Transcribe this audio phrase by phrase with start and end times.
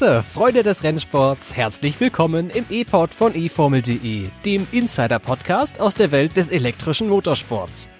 [0.00, 6.38] Grüße, Freunde des Rennsports, herzlich willkommen im E-Pod von eFormel.de, dem Insider-Podcast aus der Welt
[6.38, 7.90] des elektrischen Motorsports.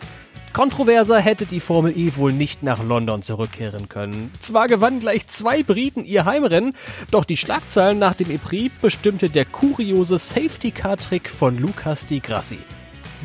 [0.55, 4.33] Kontroverser hätte die Formel E wohl nicht nach London zurückkehren können.
[4.41, 6.73] Zwar gewannen gleich zwei Briten ihr Heimrennen,
[7.11, 12.61] doch die Schlagzeilen nach dem E-Prix bestimmte der kuriose Safety-Car-Trick von Lucas Di Grassi.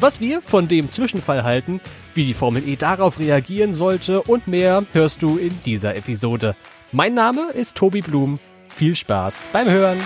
[0.02, 1.80] Was wir von dem Zwischenfall halten,
[2.14, 6.58] wie die Formel E darauf reagieren sollte und mehr hörst du in dieser Episode.
[6.92, 8.36] Mein Name ist Tobi Blum.
[8.76, 10.00] Viel Spaß beim Hören.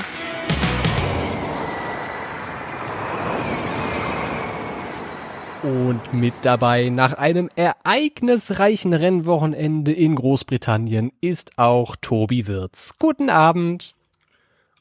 [5.64, 12.94] Und mit dabei nach einem ereignisreichen Rennwochenende in Großbritannien ist auch Tobi Wirz.
[13.00, 13.95] Guten Abend.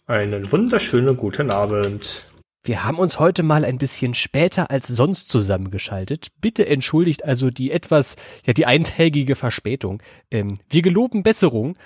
[0.07, 2.29] Einen wunderschönen guten Abend.
[2.69, 6.29] Wir haben uns heute mal ein bisschen später als sonst zusammengeschaltet.
[6.43, 10.03] Bitte entschuldigt also die etwas, ja, die eintägige Verspätung.
[10.31, 11.79] Ähm, wir geloben Besserung,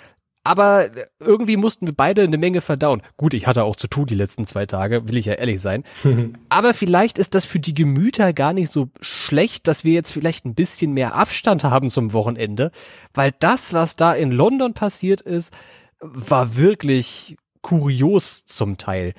[0.44, 0.90] aber
[1.20, 3.02] irgendwie mussten wir beide eine Menge verdauen.
[3.16, 5.84] Gut, ich hatte auch zu tun die letzten zwei Tage, will ich ja ehrlich sein.
[6.48, 10.44] aber vielleicht ist das für die Gemüter gar nicht so schlecht, dass wir jetzt vielleicht
[10.44, 12.72] ein bisschen mehr Abstand haben zum Wochenende,
[13.14, 15.52] weil das, was da in London passiert ist,
[16.00, 19.14] war wirklich kurios zum Teil.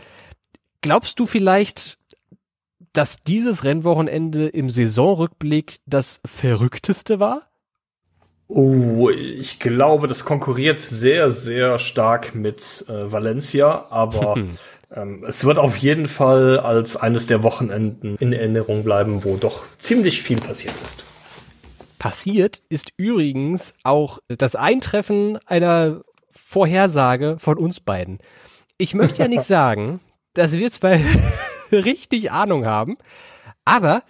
[0.82, 1.98] Glaubst du vielleicht,
[2.92, 7.53] dass dieses Rennwochenende im Saisonrückblick das verrückteste war?
[8.48, 14.38] Oh, ich glaube, das konkurriert sehr, sehr stark mit äh, Valencia, aber
[14.96, 19.66] ähm, es wird auf jeden Fall als eines der Wochenenden in Erinnerung bleiben, wo doch
[19.78, 21.06] ziemlich viel passiert ist.
[22.00, 28.20] Passiert ist übrigens auch das Eintreffen einer Vorhersage von uns beiden.
[28.78, 30.02] Ich möchte ja nicht sagen,
[30.34, 31.02] dass wir zwei
[31.72, 32.98] richtig Ahnung haben.
[33.66, 34.04] Aber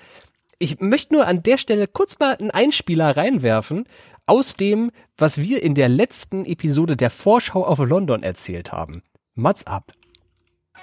[0.59, 3.85] ich möchte nur an der Stelle kurz mal einen Einspieler reinwerfen
[4.25, 9.03] aus dem, was wir in der letzten Episode der Vorschau auf London erzählt haben.
[9.35, 9.91] Mats ab.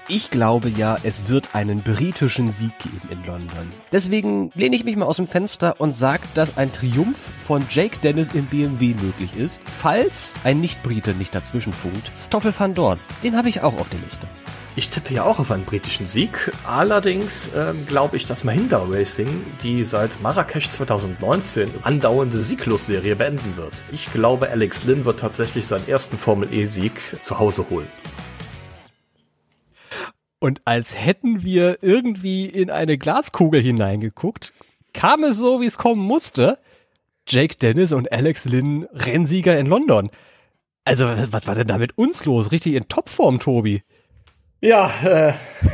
[0.09, 3.73] Ich glaube ja, es wird einen britischen Sieg geben in London.
[3.93, 7.99] Deswegen lehne ich mich mal aus dem Fenster und sage, dass ein Triumph von Jake
[8.03, 12.11] Dennis im BMW möglich ist, falls ein Nicht-Brite nicht dazwischen funkt.
[12.17, 14.27] Stoffel van Dorn, den habe ich auch auf der Liste.
[14.77, 16.53] Ich tippe ja auch auf einen britischen Sieg.
[16.65, 19.29] Allerdings ähm, glaube ich, dass Mahindra Racing
[19.63, 23.73] die seit Marrakesch 2019 andauernde Sieglosserie beenden wird.
[23.91, 27.89] Ich glaube, Alex Lynn wird tatsächlich seinen ersten Formel E-Sieg zu Hause holen.
[30.39, 34.53] Und als hätten wir irgendwie in eine Glaskugel hineingeguckt,
[34.95, 36.59] kam es so, wie es kommen musste.
[37.27, 40.11] Jake Dennis und Alex Lynn Rennsieger in London.
[40.85, 42.53] Also, was war denn da mit uns los?
[42.53, 43.83] Richtig in Topform, Tobi.
[44.63, 45.33] Ja, äh,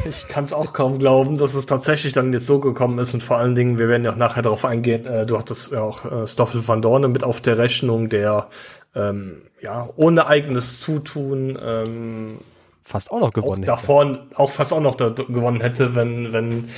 [0.09, 3.23] ich kann es auch kaum glauben, dass es tatsächlich dann jetzt so gekommen ist und
[3.23, 6.05] vor allen Dingen, wir werden ja auch nachher darauf eingehen, äh, du hattest ja auch
[6.05, 8.47] äh, Stoffel van Dorne mit auf der Rechnung, der
[8.95, 12.39] ähm, ja ohne eigenes Zutun ähm,
[12.85, 16.69] fast auch noch gewonnen auch davor auch fast auch noch da, gewonnen hätte, wenn wenn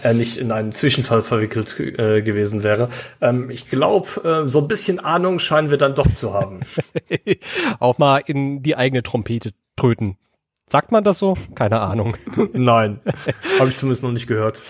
[0.00, 2.90] er nicht in einen Zwischenfall verwickelt äh, gewesen wäre.
[3.20, 6.60] Ähm, ich glaube, äh, so ein bisschen Ahnung scheinen wir dann doch zu haben.
[7.80, 10.16] auch mal in die eigene Trompete tröten.
[10.68, 11.34] Sagt man das so?
[11.54, 12.16] Keine Ahnung.
[12.52, 13.00] Nein,
[13.58, 14.62] habe ich zumindest noch nicht gehört.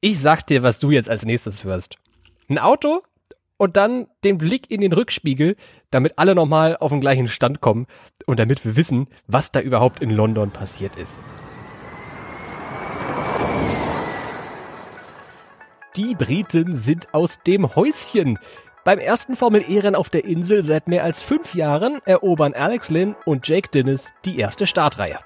[0.00, 1.98] Ich sag dir, was du jetzt als nächstes hörst.
[2.48, 3.02] Ein Auto
[3.56, 5.54] und dann den Blick in den Rückspiegel,
[5.92, 7.86] damit alle nochmal auf den gleichen Stand kommen
[8.26, 11.20] und damit wir wissen, was da überhaupt in London passiert ist.
[15.96, 18.38] Die Briten sind aus dem Häuschen.
[18.84, 23.46] Beim ersten Formel-E-Rennen auf der Insel seit mehr als fünf Jahren erobern Alex Lynn und
[23.46, 25.18] Jake Dennis die erste Startreihe.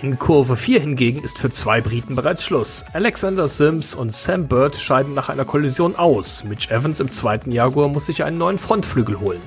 [0.00, 2.84] In Kurve 4 hingegen ist für zwei Briten bereits Schluss.
[2.94, 6.44] Alexander Sims und Sam Bird scheiden nach einer Kollision aus.
[6.44, 9.40] Mitch Evans im zweiten Jaguar muss sich einen neuen Frontflügel holen.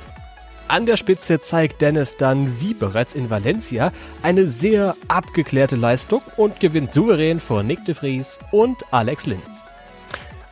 [0.68, 6.60] An der Spitze zeigt Dennis dann, wie bereits in Valencia, eine sehr abgeklärte Leistung und
[6.60, 9.59] gewinnt souverän vor Nick de Vries und Alex Lynn.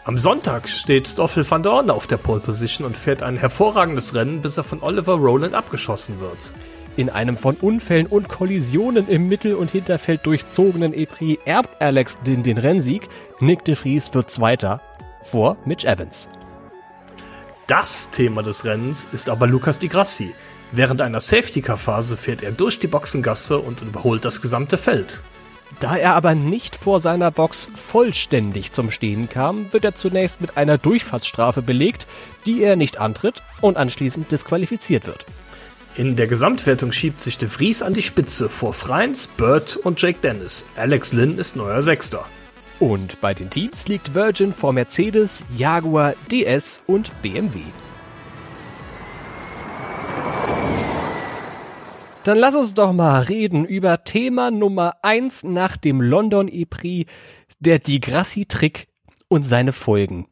[0.07, 4.41] Am Sonntag steht Stoffel van Dorn auf der Pole Position und fährt ein hervorragendes Rennen,
[4.41, 6.37] bis er von Oliver Rowland abgeschossen wird.
[6.95, 12.41] In einem von Unfällen und Kollisionen im Mittel- und Hinterfeld durchzogenen Epri erbt Alex den,
[12.41, 13.09] den Rennsieg.
[13.41, 14.79] Nick de Vries wird Zweiter
[15.23, 16.29] vor Mitch Evans.
[17.67, 20.33] Das Thema des Rennens ist aber Lucas Di Grassi.
[20.71, 25.21] Während einer Safety-Car-Phase fährt er durch die Boxengasse und überholt das gesamte Feld.
[25.79, 30.57] Da er aber nicht vor seiner Box vollständig zum Stehen kam, wird er zunächst mit
[30.57, 32.07] einer Durchfahrtsstrafe belegt,
[32.45, 35.25] die er nicht antritt und anschließend disqualifiziert wird.
[35.95, 40.19] In der Gesamtwertung schiebt sich De Vries an die Spitze vor Freins, Bird und Jake
[40.21, 40.65] Dennis.
[40.75, 42.25] Alex Lynn ist neuer Sechster.
[42.79, 47.61] Und bei den Teams liegt Virgin vor Mercedes, Jaguar, DS und BMW.
[52.27, 57.09] Dann lass uns doch mal reden über Thema Nummer eins nach dem London E-Prix,
[57.59, 58.89] der Digrassi-Trick
[59.29, 60.27] und seine Folgen.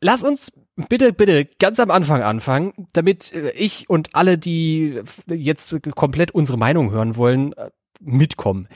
[0.00, 0.50] Lass uns
[0.88, 6.56] bitte, bitte ganz am Anfang anfangen, damit äh, ich und alle, die jetzt komplett unsere
[6.56, 7.68] Meinung hören wollen, äh,
[8.00, 8.66] mitkommen.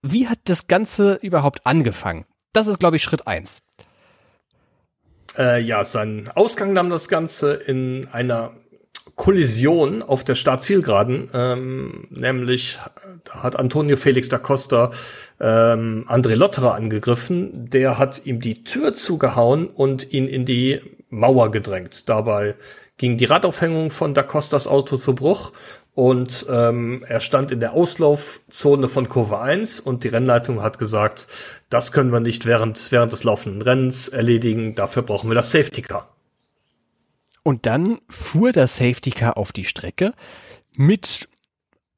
[0.00, 2.24] Wie hat das Ganze überhaupt angefangen?
[2.54, 3.64] Das ist, glaube ich, Schritt eins.
[5.36, 8.54] Äh, ja, seinen Ausgang nahm das Ganze in einer
[9.20, 12.78] Kollision auf der Startzielgeraden, ähm, nämlich
[13.28, 14.92] hat Antonio Felix da Costa
[15.38, 17.66] ähm, André Lotterer angegriffen.
[17.68, 20.80] Der hat ihm die Tür zugehauen und ihn in die
[21.10, 22.08] Mauer gedrängt.
[22.08, 22.54] Dabei
[22.96, 25.52] ging die Radaufhängung von da Costas Auto zu Bruch
[25.92, 31.26] und ähm, er stand in der Auslaufzone von Kurve 1 und die Rennleitung hat gesagt,
[31.68, 35.82] das können wir nicht während, während des laufenden Rennens erledigen, dafür brauchen wir das Safety
[35.82, 36.08] Car.
[37.42, 40.14] Und dann fuhr das Safety Car auf die Strecke
[40.72, 41.28] mit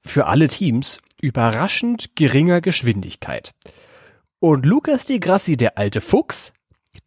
[0.00, 3.54] für alle Teams überraschend geringer Geschwindigkeit.
[4.40, 6.52] Und Lucas Di Grassi, der alte Fuchs,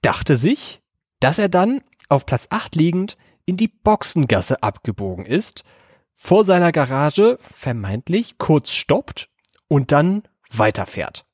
[0.02, 0.82] dachte sich,
[1.20, 5.64] dass er dann auf Platz 8 liegend in die Boxengasse abgebogen ist,
[6.14, 9.30] vor seiner Garage vermeintlich kurz stoppt
[9.68, 11.26] und dann weiterfährt.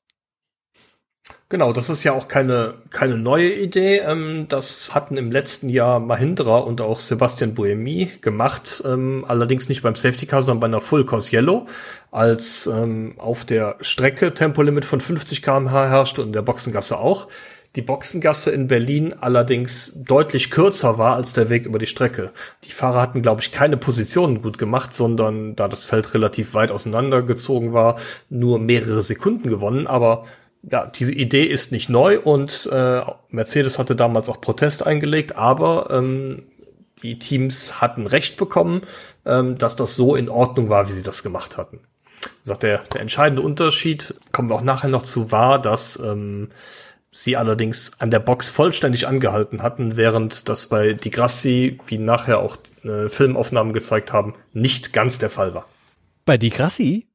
[1.48, 3.98] Genau, das ist ja auch keine, keine neue Idee.
[3.98, 8.82] Ähm, das hatten im letzten Jahr Mahindra und auch Sebastian Buemi gemacht.
[8.86, 11.66] Ähm, allerdings nicht beim Safety Car, sondern bei einer Full Course Yellow,
[12.10, 17.28] als ähm, auf der Strecke Tempolimit von 50 km/h herrschte und in der Boxengasse auch.
[17.76, 22.30] Die Boxengasse in Berlin allerdings deutlich kürzer war als der Weg über die Strecke.
[22.64, 26.70] Die Fahrer hatten, glaube ich, keine Positionen gut gemacht, sondern da das Feld relativ weit
[26.70, 27.96] auseinandergezogen war,
[28.28, 29.86] nur mehrere Sekunden gewonnen.
[29.86, 30.24] Aber
[30.62, 35.88] ja, diese Idee ist nicht neu und äh, Mercedes hatte damals auch Protest eingelegt, aber
[35.90, 36.44] ähm,
[37.02, 38.82] die Teams hatten Recht bekommen,
[39.24, 41.80] ähm, dass das so in Ordnung war, wie sie das gemacht hatten.
[42.44, 46.50] Sagt der, der entscheidende Unterschied, kommen wir auch nachher noch zu, war, dass ähm,
[47.10, 52.38] sie allerdings an der Box vollständig angehalten hatten, während das bei Di Grassi, wie nachher
[52.38, 55.66] auch äh, Filmaufnahmen gezeigt haben, nicht ganz der Fall war.
[56.24, 57.06] Bei Di Grassi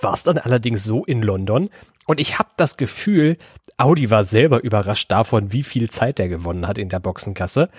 [0.00, 1.68] war es dann allerdings so in London,
[2.06, 3.36] und ich habe das Gefühl,
[3.76, 7.70] Audi war selber überrascht davon, wie viel Zeit er gewonnen hat in der Boxenkasse.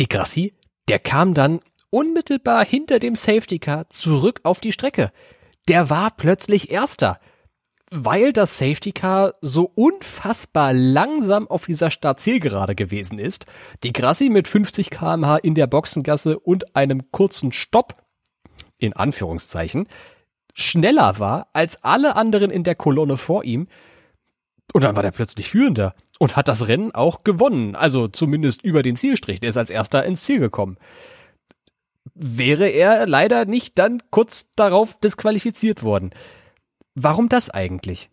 [0.00, 0.54] Die Grassi,
[0.88, 1.60] der kam dann
[1.90, 5.12] unmittelbar hinter dem Safety Car zurück auf die Strecke.
[5.68, 7.20] Der war plötzlich Erster,
[7.92, 13.46] weil das Safety Car so unfassbar langsam auf dieser Startzielgerade gewesen ist.
[13.84, 17.94] Die Grassi mit 50 kmh in der Boxengasse und einem kurzen Stopp,
[18.78, 19.86] in Anführungszeichen,
[20.52, 23.68] schneller war als alle anderen in der Kolonne vor ihm.
[24.72, 27.74] Und dann war der plötzlich Führender und hat das Rennen auch gewonnen.
[27.74, 29.40] Also zumindest über den Zielstrich.
[29.40, 30.78] Der ist als erster ins Ziel gekommen.
[32.14, 36.10] Wäre er leider nicht dann kurz darauf disqualifiziert worden.
[36.94, 38.10] Warum das eigentlich?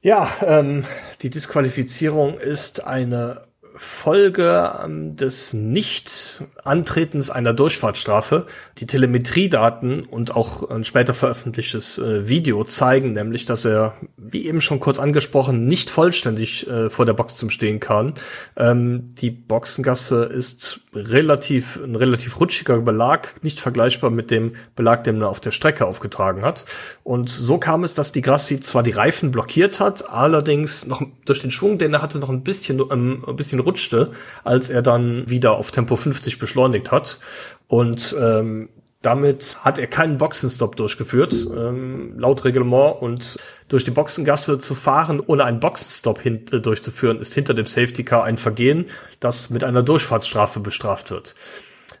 [0.00, 0.84] Ja, ähm,
[1.20, 3.46] die Disqualifizierung ist eine
[3.82, 8.46] Folge ähm, des Nicht-Antretens einer Durchfahrtsstrafe.
[8.78, 14.60] Die Telemetriedaten und auch ein später veröffentlichtes äh, Video zeigen nämlich, dass er, wie eben
[14.60, 18.14] schon kurz angesprochen, nicht vollständig äh, vor der Box zum Stehen kann.
[18.56, 25.22] Ähm, die Boxengasse ist relativ, ein relativ rutschiger Belag, nicht vergleichbar mit dem Belag, den
[25.22, 26.66] er auf der Strecke aufgetragen hat.
[27.02, 31.40] Und so kam es, dass die Grassi zwar die Reifen blockiert hat, allerdings noch durch
[31.40, 34.12] den Schwung, den er hatte, noch ein bisschen, ähm, ein bisschen rutschte,
[34.44, 37.20] als er dann wieder auf Tempo 50 beschleunigt hat.
[37.68, 38.68] Und ähm,
[39.02, 43.02] damit hat er keinen Boxenstopp durchgeführt, ähm, laut Reglement.
[43.02, 43.36] Und
[43.72, 48.04] durch die Boxengasse zu fahren, ohne einen Boxenstopp hin, äh, durchzuführen, ist hinter dem Safety
[48.04, 48.86] Car ein Vergehen,
[49.18, 51.34] das mit einer Durchfahrtsstrafe bestraft wird.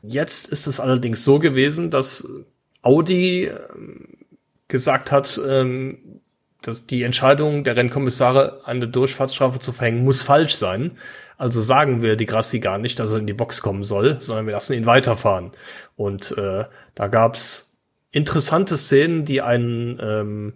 [0.02, 2.28] Jetzt ist es allerdings so gewesen, dass
[2.82, 3.58] Audi äh,
[4.68, 6.20] gesagt hat, ähm,
[6.60, 10.92] dass die Entscheidung der Rennkommissare, eine Durchfahrtsstrafe zu verhängen, muss falsch sein.
[11.38, 14.46] Also sagen wir die Grassi gar nicht, dass er in die Box kommen soll, sondern
[14.46, 15.52] wir lassen ihn weiterfahren.
[15.96, 16.64] Und äh,
[16.94, 17.76] da gab's
[18.12, 20.52] interessante Szenen, die einen ähm,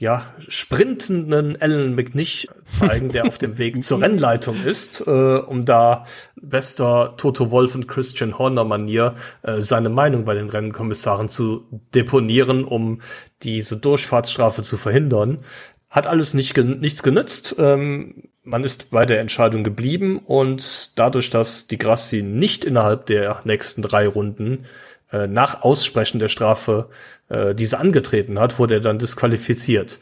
[0.00, 6.06] ja, sprintenden Alan McNish zeigen, der auf dem Weg zur Rennleitung ist, äh, um da
[6.40, 12.64] bester Toto Wolf und Christian Horner Manier äh, seine Meinung bei den Rennkommissaren zu deponieren,
[12.64, 13.02] um
[13.42, 15.42] diese Durchfahrtsstrafe zu verhindern.
[15.90, 17.56] Hat alles nicht gen nichts genützt.
[17.58, 23.42] Ähm, man ist bei der Entscheidung geblieben und dadurch, dass die Grassi nicht innerhalb der
[23.44, 24.64] nächsten drei Runden
[25.12, 26.88] äh, nach Aussprechen der Strafe
[27.28, 29.98] äh, diese angetreten hat, wurde er dann disqualifiziert.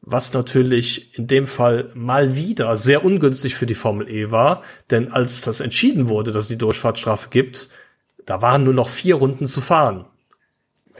[0.00, 5.10] Was natürlich in dem Fall mal wieder sehr ungünstig für die Formel E war, denn
[5.10, 7.70] als das entschieden wurde, dass es die Durchfahrtsstrafe gibt,
[8.26, 10.06] da waren nur noch vier Runden zu fahren.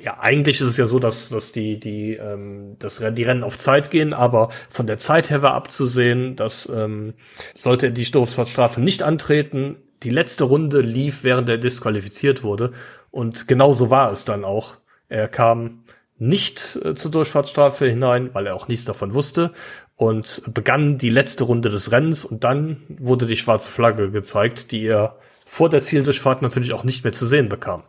[0.02, 3.56] ja, eigentlich ist es ja so, dass, dass die, die, ähm, dass die Rennen auf
[3.58, 7.14] Zeit gehen, aber von der Zeit her war abzusehen, dass ähm,
[7.54, 12.72] sollte die Stoßfahrtstrafe nicht antreten, die letzte Runde lief, während er disqualifiziert wurde.
[13.14, 14.78] Und genauso war es dann auch.
[15.08, 15.84] Er kam
[16.18, 19.52] nicht äh, zur Durchfahrtsstrafe hinein, weil er auch nichts davon wusste
[19.94, 24.84] und begann die letzte Runde des Rennens und dann wurde die schwarze Flagge gezeigt, die
[24.84, 25.16] er
[25.46, 27.84] vor der Zieldurchfahrt natürlich auch nicht mehr zu sehen bekam.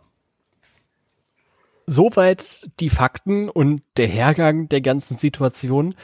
[1.87, 5.95] Soweit die Fakten und der Hergang der ganzen Situation.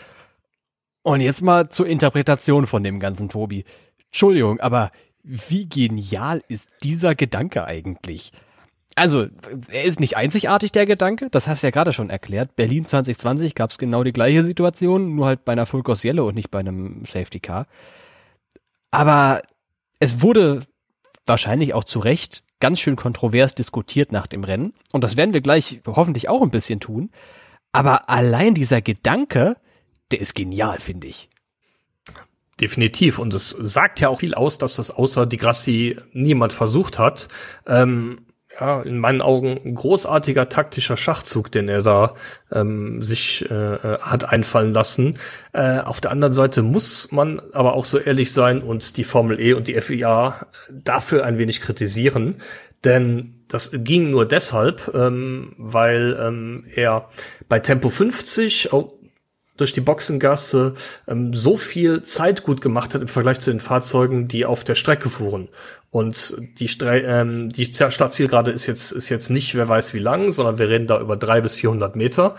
[1.04, 3.66] Und jetzt mal zur Interpretation von dem ganzen Tobi.
[4.08, 8.32] Entschuldigung, aber wie genial ist dieser Gedanke eigentlich?
[8.96, 9.28] Also,
[9.70, 11.30] er ist nicht einzigartig, der Gedanke.
[11.32, 12.56] Das hast du ja gerade schon erklärt.
[12.56, 16.28] Berlin 2020 gab es genau die gleiche Situation, nur halt bei einer Full Course Yellow
[16.28, 17.68] und nicht bei einem Safety Car.
[18.92, 19.42] Aber
[20.00, 20.62] es wurde
[21.26, 24.74] wahrscheinlich auch zu Recht ganz schön kontrovers diskutiert nach dem Rennen.
[24.92, 27.12] Und das werden wir gleich hoffentlich auch ein bisschen tun.
[27.72, 29.58] Aber allein dieser Gedanke,
[30.12, 31.30] der ist genial, finde ich.
[32.60, 33.18] Definitiv.
[33.18, 37.28] Und es sagt ja auch viel aus, dass das außer die Grassi niemand versucht hat.
[37.66, 38.28] Ähm,
[38.60, 42.16] ja, in meinen Augen ein großartiger taktischer Schachzug, den er da
[42.52, 45.18] ähm, sich äh, äh hat einfallen lassen.
[45.54, 49.40] Äh, auf der anderen Seite muss man aber auch so ehrlich sein und die Formel
[49.40, 52.38] E und die FIA dafür ein wenig kritisieren,
[52.84, 57.10] denn das ging nur deshalb, ähm, weil ähm, er
[57.50, 58.98] bei Tempo 50 oh,
[59.58, 60.74] durch die Boxengasse
[61.08, 64.76] ähm, so viel Zeit gut gemacht hat im Vergleich zu den Fahrzeugen, die auf der
[64.76, 65.50] Strecke fuhren.
[65.92, 70.32] Und die, Stre ähm, die Startzielgerade ist jetzt, ist jetzt nicht, wer weiß wie lang,
[70.32, 72.38] sondern wir reden da über drei bis 400 Meter.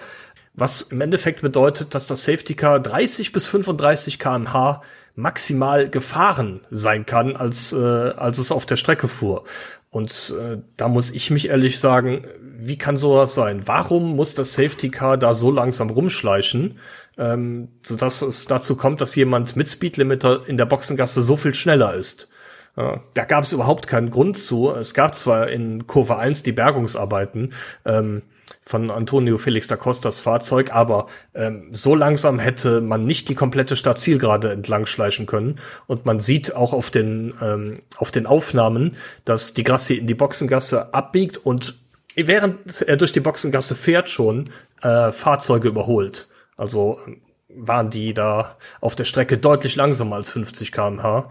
[0.54, 4.80] Was im Endeffekt bedeutet, dass das Safety Car 30 bis 35 kmh
[5.14, 9.44] maximal gefahren sein kann, als, äh, als es auf der Strecke fuhr.
[9.90, 13.66] Und äh, da muss ich mich ehrlich sagen, wie kann sowas sein?
[13.66, 16.78] Warum muss das Safety Car da so langsam rumschleichen,
[17.18, 21.92] ähm, sodass es dazu kommt, dass jemand mit Speedlimiter in der Boxengasse so viel schneller
[21.92, 22.30] ist?
[22.74, 24.70] Da gab es überhaupt keinen Grund zu.
[24.70, 27.52] Es gab zwar in Kurve 1 die Bergungsarbeiten
[27.84, 28.22] ähm,
[28.64, 33.76] von Antonio Felix da Costas Fahrzeug, aber ähm, so langsam hätte man nicht die komplette
[33.76, 35.58] Startzielgerade entlang schleichen können.
[35.86, 40.14] Und man sieht auch auf den, ähm, auf den Aufnahmen, dass die Grassi in die
[40.14, 41.76] Boxengasse abbiegt und
[42.14, 44.50] während er durch die Boxengasse fährt schon
[44.80, 46.28] äh, Fahrzeuge überholt.
[46.56, 46.98] Also
[47.54, 51.28] waren die da auf der Strecke deutlich langsamer als 50 kmh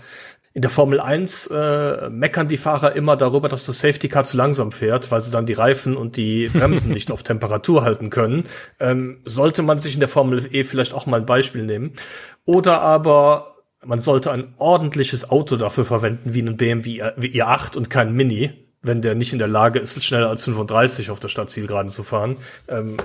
[0.54, 4.36] in der Formel 1 äh, meckern die Fahrer immer darüber, dass das Safety Car zu
[4.36, 8.44] langsam fährt, weil sie dann die Reifen und die Bremsen nicht auf Temperatur halten können.
[8.80, 11.94] Ähm, sollte man sich in der Formel E vielleicht auch mal ein Beispiel nehmen.
[12.46, 18.14] Oder aber man sollte ein ordentliches Auto dafür verwenden, wie ein BMW i8 und kein
[18.14, 22.04] Mini, wenn der nicht in der Lage ist, schneller als 35 auf der Stadtzielgeraden zu
[22.04, 22.38] fahren.
[22.68, 22.98] Ähm,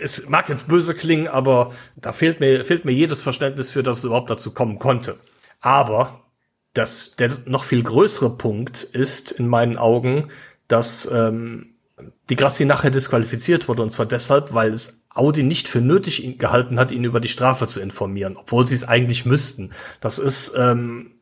[0.00, 3.98] es mag jetzt böse klingen, aber da fehlt mir, fehlt mir jedes Verständnis für, dass
[3.98, 5.16] es überhaupt dazu kommen konnte.
[5.60, 6.21] Aber
[6.74, 10.30] das, der noch viel größere Punkt ist in meinen Augen,
[10.68, 11.74] dass ähm,
[12.30, 16.78] die Grassi nachher disqualifiziert wurde und zwar deshalb, weil es Audi nicht für nötig gehalten
[16.78, 19.70] hat, ihn über die Strafe zu informieren, obwohl sie es eigentlich müssten.
[20.00, 21.21] Das ist ähm,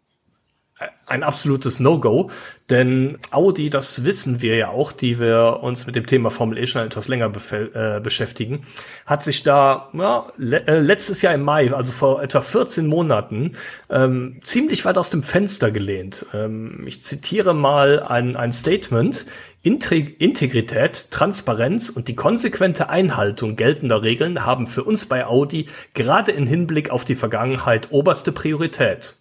[1.11, 2.31] ein absolutes No-Go,
[2.71, 6.67] denn Audi, das wissen wir ja auch, die wir uns mit dem Thema Formel E
[6.67, 8.62] schon etwas länger äh, beschäftigen,
[9.07, 13.57] hat sich da ja, le äh, letztes Jahr im Mai, also vor etwa 14 Monaten,
[13.90, 16.26] ähm, ziemlich weit aus dem Fenster gelehnt.
[16.33, 19.26] Ähm, ich zitiere mal ein, ein Statement.
[19.62, 26.47] Integrität, Transparenz und die konsequente Einhaltung geltender Regeln haben für uns bei Audi gerade in
[26.47, 29.20] Hinblick auf die Vergangenheit oberste Priorität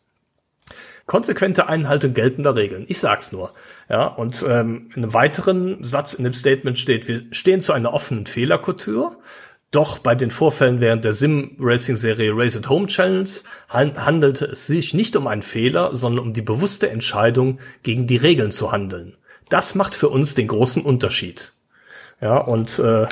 [1.09, 2.85] konsequente Einhaltung geltender Regeln.
[2.87, 3.53] Ich sag's nur.
[3.89, 7.93] Ja, und ähm, in einem weiteren Satz in dem Statement steht, wir stehen zu einer
[7.93, 9.17] offenen Fehlerkultur.
[9.71, 13.29] Doch bei den Vorfällen während der Sim-Racing-Serie Race at Home Challenge
[13.69, 18.51] handelte es sich nicht um einen Fehler, sondern um die bewusste Entscheidung, gegen die Regeln
[18.51, 19.17] zu handeln.
[19.49, 21.53] Das macht für uns den großen Unterschied.
[22.21, 23.07] Ja, und äh,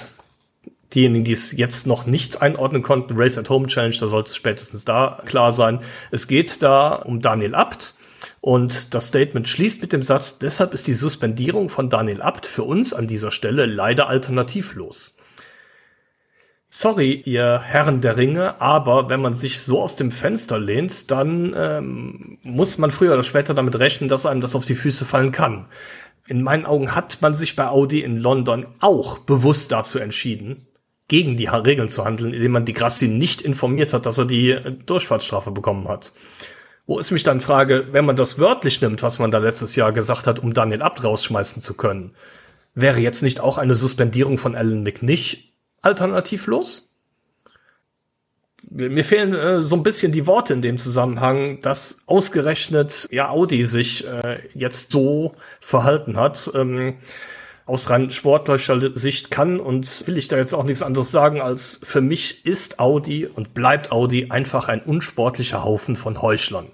[0.94, 4.36] diejenigen, die es jetzt noch nicht einordnen konnten, Race at Home Challenge, da sollte es
[4.36, 5.80] spätestens da klar sein.
[6.12, 7.96] Es geht da um Daniel Abt.
[8.42, 12.64] Und das Statement schließt mit dem Satz, deshalb ist die Suspendierung von Daniel Abt für
[12.64, 15.18] uns an dieser Stelle leider alternativlos.
[16.70, 21.56] Sorry, ihr Herren der Ringe, aber wenn man sich so aus dem Fenster lehnt, dann
[21.58, 25.32] ähm, muss man früher oder später damit rechnen, dass einem das auf die Füße fallen
[25.32, 25.66] kann.
[26.28, 30.67] In meinen Augen hat man sich bei Audi in London auch bewusst dazu entschieden,
[31.08, 34.52] gegen die Regeln zu handeln, indem man die Grassi nicht informiert hat, dass er die
[34.52, 36.12] äh, Durchfahrtsstrafe bekommen hat.
[36.86, 39.92] Wo ist mich dann frage, wenn man das wörtlich nimmt, was man da letztes Jahr
[39.92, 42.14] gesagt hat, um Daniel Abt rausschmeißen zu können,
[42.80, 46.94] Wäre jetzt nicht auch eine Suspendierung von Alan McNish alternativlos?
[48.70, 53.64] Mir fehlen äh, so ein bisschen die Worte in dem Zusammenhang, dass ausgerechnet ja Audi
[53.64, 56.52] sich äh, jetzt so verhalten hat.
[56.54, 56.98] Ähm,
[57.68, 61.80] aus rein sportlicher Sicht kann und will ich da jetzt auch nichts anderes sagen, als
[61.84, 66.72] für mich ist Audi und bleibt Audi einfach ein unsportlicher Haufen von Heuchlern.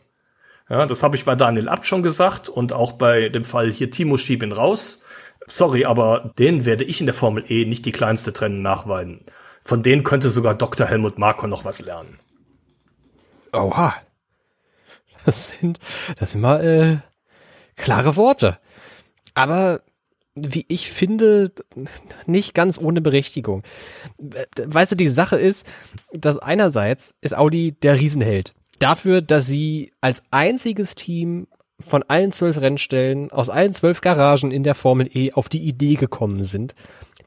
[0.70, 3.92] Ja, das habe ich bei Daniel Abt schon gesagt und auch bei dem Fall hier
[3.92, 5.04] Timo Schieb ihn raus.
[5.48, 9.26] Sorry, aber den werde ich in der Formel E nicht die kleinste Trennen nachweiden.
[9.64, 10.88] Von denen könnte sogar Dr.
[10.88, 12.20] Helmut Marko noch was lernen.
[13.52, 13.96] Oha.
[15.26, 15.80] Das sind,
[16.20, 16.98] das sind mal äh,
[17.82, 18.60] klare Worte.
[19.34, 19.82] Aber
[20.36, 21.52] wie ich finde,
[22.26, 23.64] nicht ganz ohne Berechtigung.
[24.58, 25.68] Weißt du, die Sache ist,
[26.12, 28.54] dass einerseits ist Audi der Riesenheld.
[28.80, 31.48] Dafür, dass sie als einziges Team
[31.80, 35.96] von allen zwölf Rennstellen, aus allen zwölf Garagen in der Formel E auf die Idee
[35.96, 36.76] gekommen sind,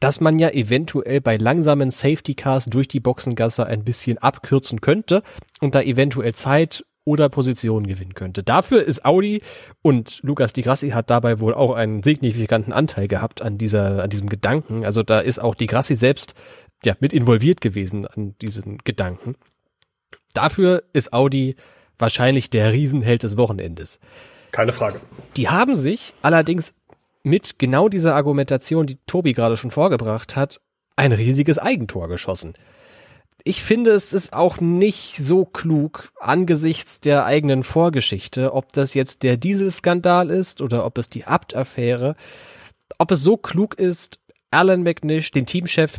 [0.00, 5.22] dass man ja eventuell bei langsamen Safety Cars durch die Boxengasse ein bisschen abkürzen könnte
[5.60, 8.42] und da eventuell Zeit oder Positionen gewinnen könnte.
[8.42, 9.40] Dafür ist Audi
[9.80, 14.10] und Lukas Di Grassi hat dabei wohl auch einen signifikanten Anteil gehabt an dieser, an
[14.10, 14.84] diesem Gedanken.
[14.84, 16.34] Also da ist auch Di Grassi selbst
[16.84, 19.36] ja mit involviert gewesen an diesen Gedanken.
[20.34, 21.54] Dafür ist Audi
[21.96, 24.00] wahrscheinlich der Riesenheld des Wochenendes.
[24.50, 25.00] Keine Frage.
[25.36, 26.74] Die haben sich allerdings
[27.22, 30.60] mit genau dieser Argumentation, die Tobi gerade schon vorgebracht hat,
[30.96, 32.54] ein riesiges Eigentor geschossen
[33.46, 39.22] ich finde, es ist auch nicht so klug angesichts der eigenen Vorgeschichte, ob das jetzt
[39.22, 42.16] der Dieselskandal ist oder ob es die Abt-Affäre,
[42.98, 44.18] ob es so klug ist,
[44.50, 45.98] Alan McNish, den Teamchef,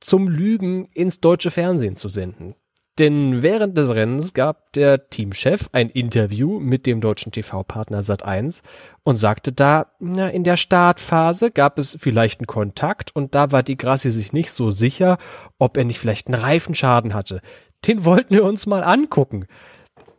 [0.00, 2.54] zum Lügen ins deutsche Fernsehen zu senden.
[2.98, 8.62] Denn während des Rennens gab der Teamchef ein Interview mit dem deutschen TV-Partner Sat1
[9.02, 13.62] und sagte da, na, in der Startphase gab es vielleicht einen Kontakt und da war
[13.62, 15.18] die Grassi sich nicht so sicher,
[15.58, 17.42] ob er nicht vielleicht einen Reifenschaden hatte.
[17.86, 19.46] Den wollten wir uns mal angucken.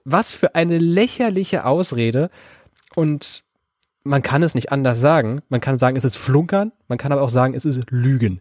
[0.04, 2.30] Was für eine lächerliche Ausrede
[2.96, 3.44] und
[4.04, 5.42] man kann es nicht anders sagen.
[5.50, 8.40] Man kann sagen, es ist Flunkern, man kann aber auch sagen, es ist Lügen.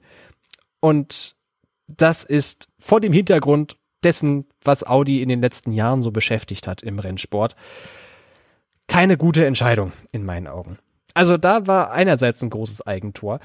[0.81, 1.35] Und
[1.89, 6.83] das ist vor dem Hintergrund dessen, was Audi in den letzten Jahren so beschäftigt hat
[6.83, 7.57] im Rennsport.
[8.87, 10.79] Keine gute Entscheidung in meinen Augen.
[11.13, 13.41] Also da war einerseits ein großes Eigentor.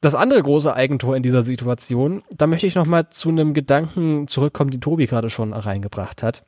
[0.00, 4.70] Das andere große Eigentor in dieser Situation, da möchte ich nochmal zu einem Gedanken zurückkommen,
[4.70, 6.44] den Tobi gerade schon reingebracht hat,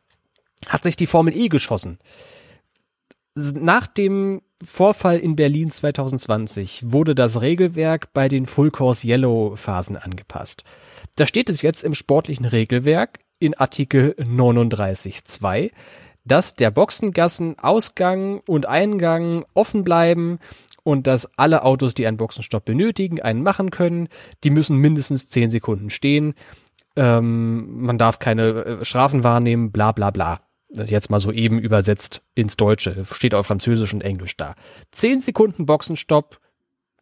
[0.67, 1.99] hat sich die Formel E geschossen.
[3.35, 9.97] Nach dem Vorfall in Berlin 2020 wurde das Regelwerk bei den Full Course Yellow Phasen
[9.97, 10.65] angepasst.
[11.17, 15.73] Da steht es jetzt im sportlichen Regelwerk, in Artikel 39.2,
[16.25, 20.39] dass der Boxengassenausgang und Eingang offen bleiben
[20.85, 24.09] und dass alle Autos, die einen Boxenstopp benötigen, einen machen können.
[24.45, 26.35] Die müssen mindestens 10 Sekunden stehen.
[26.95, 30.41] Ähm, man darf keine äh, Strafen wahrnehmen, bla bla bla.
[30.69, 33.05] Jetzt mal so eben übersetzt ins Deutsche.
[33.11, 34.55] Steht auf Französisch und Englisch da.
[34.93, 36.39] 10 Sekunden Boxenstopp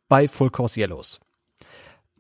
[0.09, 1.21] bei Full Course Yellows.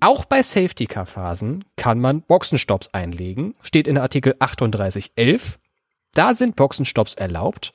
[0.03, 5.59] Auch bei Safety-Car-Phasen kann man Boxenstopps einlegen, steht in Artikel 38.11.
[6.15, 7.75] Da sind Boxenstopps erlaubt,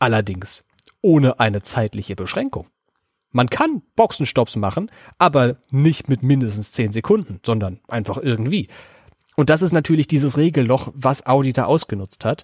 [0.00, 0.66] allerdings
[1.00, 2.66] ohne eine zeitliche Beschränkung.
[3.30, 8.66] Man kann Boxenstopps machen, aber nicht mit mindestens 10 Sekunden, sondern einfach irgendwie.
[9.36, 12.42] Und das ist natürlich dieses Regelloch, was Audi da ausgenutzt hat.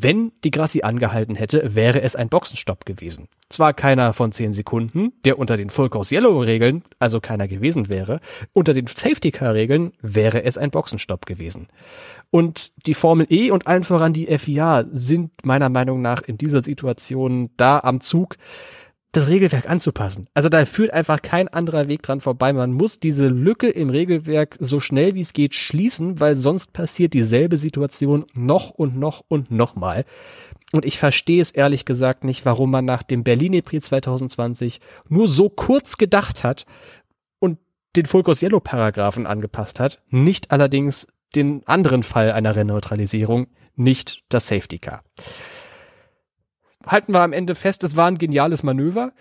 [0.00, 3.28] Wenn die Grassi angehalten hätte, wäre es ein Boxenstopp gewesen.
[3.48, 7.88] Zwar keiner von 10 Sekunden, der unter den Full Course Yellow Regeln also keiner gewesen
[7.88, 8.20] wäre,
[8.52, 11.68] unter den Safety Car Regeln wäre es ein Boxenstopp gewesen.
[12.30, 16.62] Und die Formel E und allen voran die FIA sind meiner Meinung nach in dieser
[16.62, 18.36] Situation da am Zug,
[19.16, 20.26] das Regelwerk anzupassen.
[20.34, 22.52] Also da führt einfach kein anderer Weg dran vorbei.
[22.52, 27.14] Man muss diese Lücke im Regelwerk so schnell wie es geht schließen, weil sonst passiert
[27.14, 30.04] dieselbe Situation noch und noch und noch mal.
[30.72, 35.28] Und ich verstehe es ehrlich gesagt nicht, warum man nach dem Berlin Prix 2020 nur
[35.28, 36.66] so kurz gedacht hat
[37.38, 37.58] und
[37.94, 43.46] den Fulcos Yellow Paragraphen angepasst hat, nicht allerdings den anderen Fall einer Reneutralisierung,
[43.76, 45.04] nicht das Safety Car
[46.86, 49.12] halten wir am Ende fest, es war ein geniales Manöver.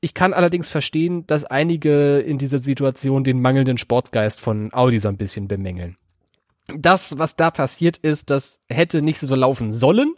[0.00, 5.08] Ich kann allerdings verstehen, dass einige in dieser Situation den mangelnden Sportsgeist von Audi so
[5.08, 5.96] ein bisschen bemängeln.
[6.66, 10.14] Das, was da passiert ist, das hätte nicht so laufen sollen.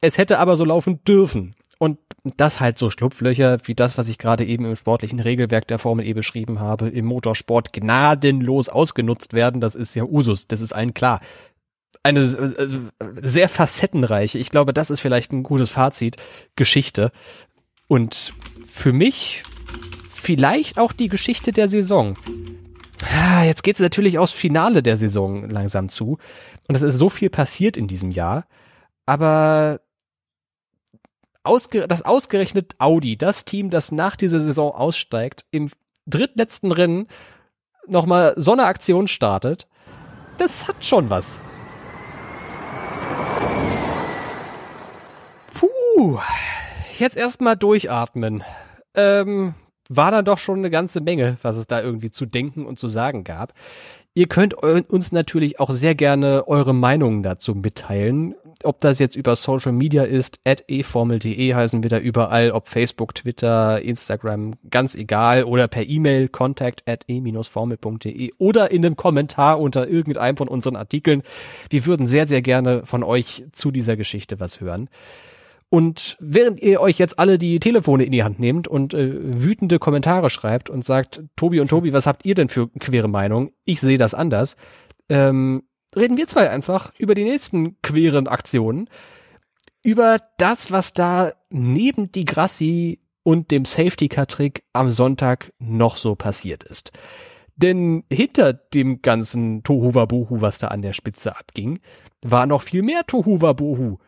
[0.00, 1.54] Es hätte aber so laufen dürfen.
[1.78, 1.98] Und
[2.36, 6.06] das halt so Schlupflöcher wie das, was ich gerade eben im sportlichen Regelwerk der Formel
[6.06, 10.94] E beschrieben habe, im Motorsport gnadenlos ausgenutzt werden, das ist ja Usus, das ist allen
[10.94, 11.18] klar
[12.04, 12.68] eine äh,
[13.22, 16.16] sehr facettenreiche, ich glaube, das ist vielleicht ein gutes Fazit,
[16.54, 17.10] Geschichte.
[17.88, 19.42] Und für mich
[20.08, 22.16] vielleicht auch die Geschichte der Saison.
[23.12, 26.18] Ah, jetzt geht es natürlich aufs Finale der Saison langsam zu.
[26.68, 28.46] Und es ist so viel passiert in diesem Jahr.
[29.06, 29.80] Aber
[31.42, 35.70] ausge das ausgerechnet Audi, das Team, das nach dieser Saison aussteigt, im
[36.06, 37.06] drittletzten Rennen
[37.86, 39.68] nochmal so eine Aktion startet,
[40.38, 41.42] das hat schon was.
[45.94, 46.18] Puh,
[46.98, 48.42] jetzt erstmal durchatmen.
[48.94, 49.54] Ähm,
[49.88, 52.88] war dann doch schon eine ganze Menge, was es da irgendwie zu denken und zu
[52.88, 53.52] sagen gab.
[54.14, 58.34] Ihr könnt uns natürlich auch sehr gerne eure Meinungen dazu mitteilen.
[58.62, 63.14] Ob das jetzt über Social Media ist, at eformel.de heißen wir da überall, ob Facebook,
[63.14, 69.88] Twitter, Instagram, ganz egal, oder per E-Mail contact at e-formel.de oder in einem Kommentar unter
[69.88, 71.22] irgendeinem von unseren Artikeln.
[71.68, 74.88] Wir würden sehr, sehr gerne von euch zu dieser Geschichte was hören.
[75.74, 79.10] Und während ihr euch jetzt alle die Telefone in die Hand nehmt und äh,
[79.42, 83.50] wütende Kommentare schreibt und sagt, Tobi und Tobi, was habt ihr denn für queere Meinung?
[83.64, 84.54] Ich sehe das anders.
[85.08, 85.64] Ähm,
[85.96, 88.88] reden wir zwei einfach über die nächsten queeren Aktionen.
[89.82, 96.62] Über das, was da neben die Grassi und dem Safety-Car-Trick am Sonntag noch so passiert
[96.62, 96.92] ist.
[97.56, 101.80] Denn hinter dem ganzen Tohuwabohu, was da an der Spitze abging,
[102.22, 103.98] war noch viel mehr Tohuwabohu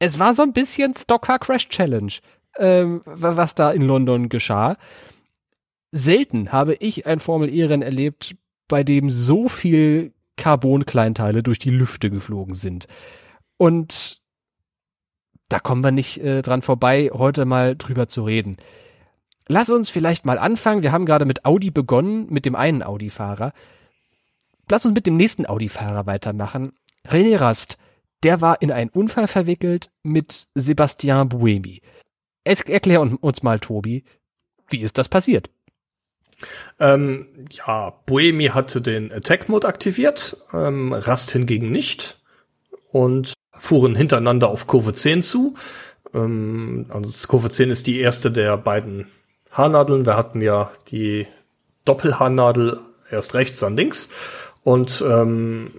[0.00, 2.12] es war so ein bisschen Stocker Crash Challenge,
[2.56, 4.76] ähm, was da in London geschah.
[5.92, 8.34] Selten habe ich ein Formel E-Rennen erlebt,
[8.66, 12.86] bei dem so viel Carbon-Kleinteile durch die Lüfte geflogen sind.
[13.58, 14.22] Und
[15.50, 18.56] da kommen wir nicht äh, dran vorbei, heute mal drüber zu reden.
[19.48, 20.82] Lass uns vielleicht mal anfangen.
[20.82, 23.52] Wir haben gerade mit Audi begonnen, mit dem einen Audi-Fahrer.
[24.70, 26.72] Lass uns mit dem nächsten Audi-Fahrer weitermachen.
[27.06, 27.76] René Rast
[28.22, 31.80] der war in einen Unfall verwickelt mit Sebastian Buemi.
[32.44, 34.04] Es, erklär uns mal, Tobi,
[34.70, 35.50] wie ist das passiert?
[36.78, 42.18] Ähm, ja, Buemi hatte den Attack-Mode aktiviert, ähm, Rast hingegen nicht
[42.90, 45.54] und fuhren hintereinander auf Kurve 10 zu.
[46.14, 49.06] Ähm, also Kurve 10 ist die erste der beiden
[49.50, 50.06] Haarnadeln.
[50.06, 51.26] Wir hatten ja die
[51.84, 52.78] Doppelhaarnadel
[53.10, 54.08] erst rechts, dann links.
[54.62, 55.72] Und ähm,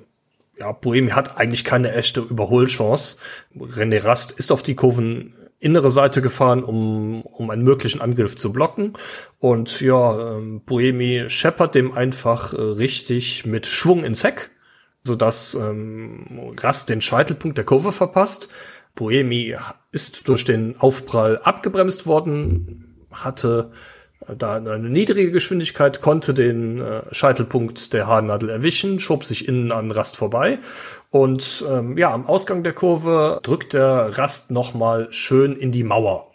[0.62, 3.18] ja, Boemi hat eigentlich keine echte Überholchance.
[3.58, 8.52] René Rast ist auf die Kurven innere Seite gefahren, um, um einen möglichen Angriff zu
[8.54, 8.94] blocken.
[9.40, 14.52] Und ja, ähm, Boemi scheppert dem einfach äh, richtig mit Schwung ins Heck,
[15.04, 18.50] sodass ähm, Rast den Scheitelpunkt der Kurve verpasst.
[18.94, 19.56] Boemi
[19.92, 23.72] ist durch den Aufprall abgebremst worden, hatte
[24.38, 29.92] da eine niedrige Geschwindigkeit, konnte den äh, Scheitelpunkt der Haarnadel erwischen, schob sich innen an
[29.92, 30.60] Rast vorbei
[31.12, 36.32] und ähm, ja, am Ausgang der Kurve drückt der Rast nochmal schön in die Mauer.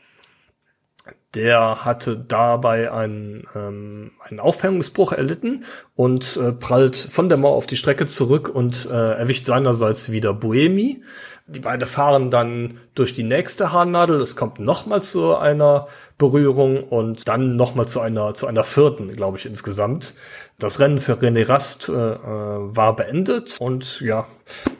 [1.34, 7.66] Der hatte dabei einen, ähm, einen Aufhängungsbruch erlitten und äh, prallt von der Mauer auf
[7.66, 11.02] die Strecke zurück und äh, erwischt seinerseits wieder Boemi.
[11.48, 14.20] Die beiden fahren dann durch die nächste Haarnadel.
[14.20, 15.86] Es kommt nochmal zu einer
[16.18, 20.14] Berührung und dann nochmal zu einer, zu einer vierten, glaube ich, insgesamt.
[20.58, 24.26] Das Rennen für René Rast äh, äh, war beendet und ja,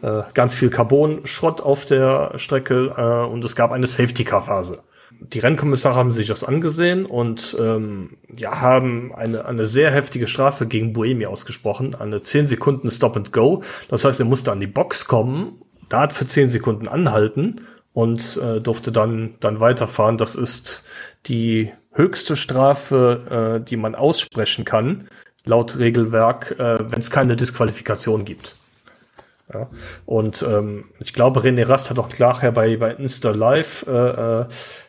[0.02, 4.82] äh, ganz viel Carbon-Schrott auf der Strecke äh, und es gab eine Safety-Car-Phase.
[5.20, 10.66] Die Rennkommissare haben sich das angesehen und ähm, ja, haben eine, eine sehr heftige Strafe
[10.66, 13.62] gegen Buemi ausgesprochen, eine 10 Sekunden Stop and Go.
[13.88, 18.60] Das heißt, er musste an die Box kommen Dart für zehn Sekunden anhalten und äh,
[18.60, 20.18] durfte dann, dann weiterfahren.
[20.18, 20.84] Das ist
[21.26, 25.08] die höchste Strafe, äh, die man aussprechen kann,
[25.44, 28.56] laut Regelwerk, äh, wenn es keine Disqualifikation gibt.
[29.52, 29.68] Ja.
[30.04, 34.46] Und ähm, ich glaube, René Rast hat auch nachher bei, bei Insta Live äh, äh,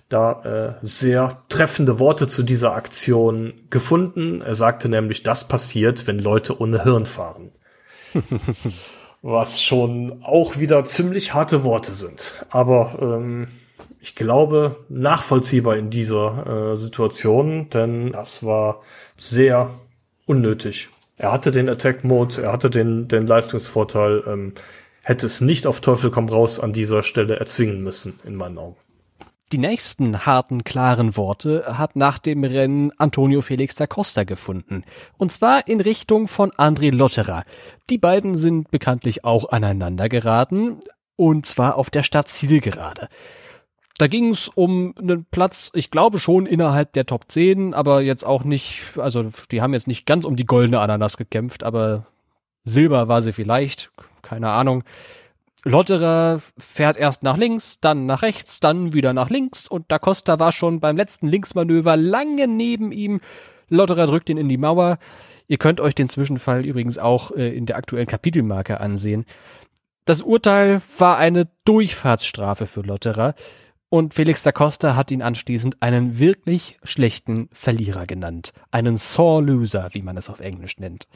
[0.10, 4.42] da äh, sehr treffende Worte zu dieser Aktion gefunden.
[4.42, 7.52] Er sagte nämlich, das passiert, wenn Leute ohne Hirn fahren.
[9.22, 12.46] was schon auch wieder ziemlich harte Worte sind.
[12.50, 13.48] Aber ähm,
[14.00, 18.82] ich glaube, nachvollziehbar in dieser äh, Situation, denn das war
[19.18, 19.72] sehr
[20.26, 20.90] unnötig.
[21.18, 24.54] Er hatte den Attack-Mode, er hatte den, den Leistungsvorteil, ähm,
[25.02, 28.78] hätte es nicht auf Teufel komm raus an dieser Stelle erzwingen müssen, in meinen Augen.
[29.54, 34.84] Die nächsten harten, klaren Worte hat nach dem Rennen Antonio Felix da Costa gefunden.
[35.18, 37.46] Und zwar in Richtung von André Lotterer.
[37.90, 40.82] Die beiden sind bekanntlich auch aneinander geraten.
[41.16, 43.08] Und zwar auf der Stadt Zielgerade.
[43.98, 48.26] Da ging es um einen Platz, ich glaube schon innerhalb der Top 10, aber jetzt
[48.26, 52.06] auch nicht, also die haben jetzt nicht ganz um die goldene Ananas gekämpft, aber
[52.66, 54.84] Silber war sie vielleicht, keine Ahnung.
[55.68, 60.40] Lotterer fährt erst nach links, dann nach rechts, dann wieder nach links und Da Costa
[60.40, 63.22] war schon beim letzten Linksmanöver lange neben ihm.
[63.70, 64.98] Lotterer drückt ihn in die Mauer.
[65.48, 69.26] Ihr könnt euch den Zwischenfall übrigens auch äh, in der aktuellen Kapitelmarke ansehen.
[70.06, 73.36] Das Urteil war eine Durchfahrtsstrafe für Lotterer
[73.90, 78.52] und Felix da Costa hat ihn anschließend einen wirklich schlechten Verlierer genannt.
[78.72, 81.08] Einen sore loser, wie man es auf Englisch nennt.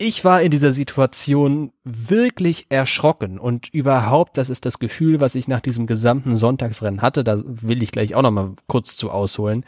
[0.00, 5.48] Ich war in dieser Situation wirklich erschrocken und überhaupt, das ist das Gefühl, was ich
[5.48, 9.64] nach diesem gesamten Sonntagsrennen hatte, da will ich gleich auch noch mal kurz zu ausholen.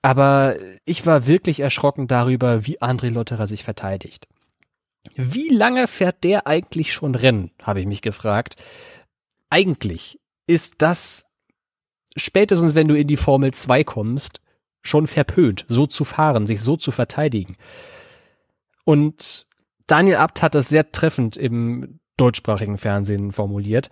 [0.00, 4.26] Aber ich war wirklich erschrocken darüber, wie André Lotterer sich verteidigt.
[5.14, 8.56] Wie lange fährt der eigentlich schon Rennen, habe ich mich gefragt.
[9.50, 11.26] Eigentlich ist das
[12.16, 14.40] spätestens, wenn du in die Formel 2 kommst,
[14.82, 17.56] schon verpönt, so zu fahren, sich so zu verteidigen.
[18.84, 19.46] Und
[19.90, 23.90] Daniel Abt hat das sehr treffend im deutschsprachigen Fernsehen formuliert.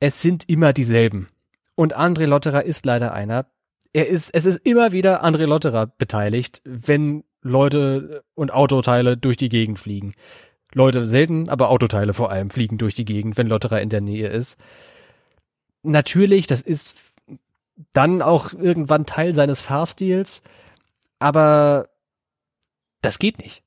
[0.00, 1.28] Es sind immer dieselben.
[1.74, 3.46] Und André Lotterer ist leider einer.
[3.92, 9.50] Er ist, es ist immer wieder André Lotterer beteiligt, wenn Leute und Autoteile durch die
[9.50, 10.14] Gegend fliegen.
[10.72, 14.28] Leute selten, aber Autoteile vor allem fliegen durch die Gegend, wenn Lotterer in der Nähe
[14.28, 14.58] ist.
[15.82, 16.96] Natürlich, das ist
[17.92, 20.42] dann auch irgendwann Teil seines Fahrstils,
[21.18, 21.90] aber
[23.02, 23.65] das geht nicht.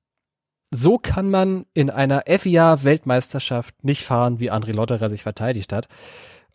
[0.71, 5.87] So kann man in einer FIA-Weltmeisterschaft nicht fahren, wie André Lotterer sich verteidigt hat.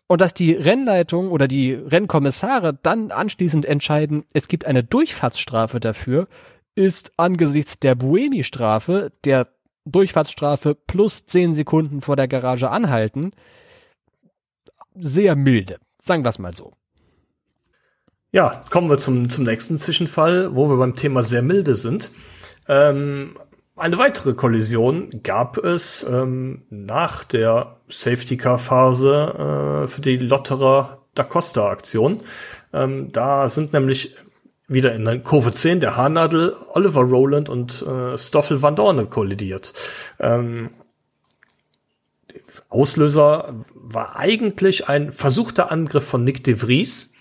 [0.07, 6.27] Und dass die Rennleitung oder die Rennkommissare dann anschließend entscheiden, es gibt eine Durchfahrtsstrafe dafür,
[6.75, 9.47] ist angesichts der Buemi-Strafe, der
[9.85, 13.31] Durchfahrtsstrafe plus zehn Sekunden vor der Garage anhalten,
[14.95, 15.77] sehr milde.
[16.01, 16.73] Sagen wir es mal so.
[18.31, 22.11] Ja, kommen wir zum, zum nächsten Zwischenfall, wo wir beim Thema sehr milde sind.
[22.67, 23.37] Ähm,
[23.75, 31.01] eine weitere Kollision gab es ähm, nach der Safety Car Phase äh, für die Lotterer
[31.13, 32.21] Da Costa Aktion.
[32.73, 34.15] Ähm, da sind nämlich
[34.67, 39.73] wieder in der Kurve 10 der Haarnadel Oliver Rowland und äh, Stoffel Van Dorne kollidiert.
[40.19, 40.69] Ähm,
[42.69, 47.13] Auslöser war eigentlich ein versuchter Angriff von Nick de Vries,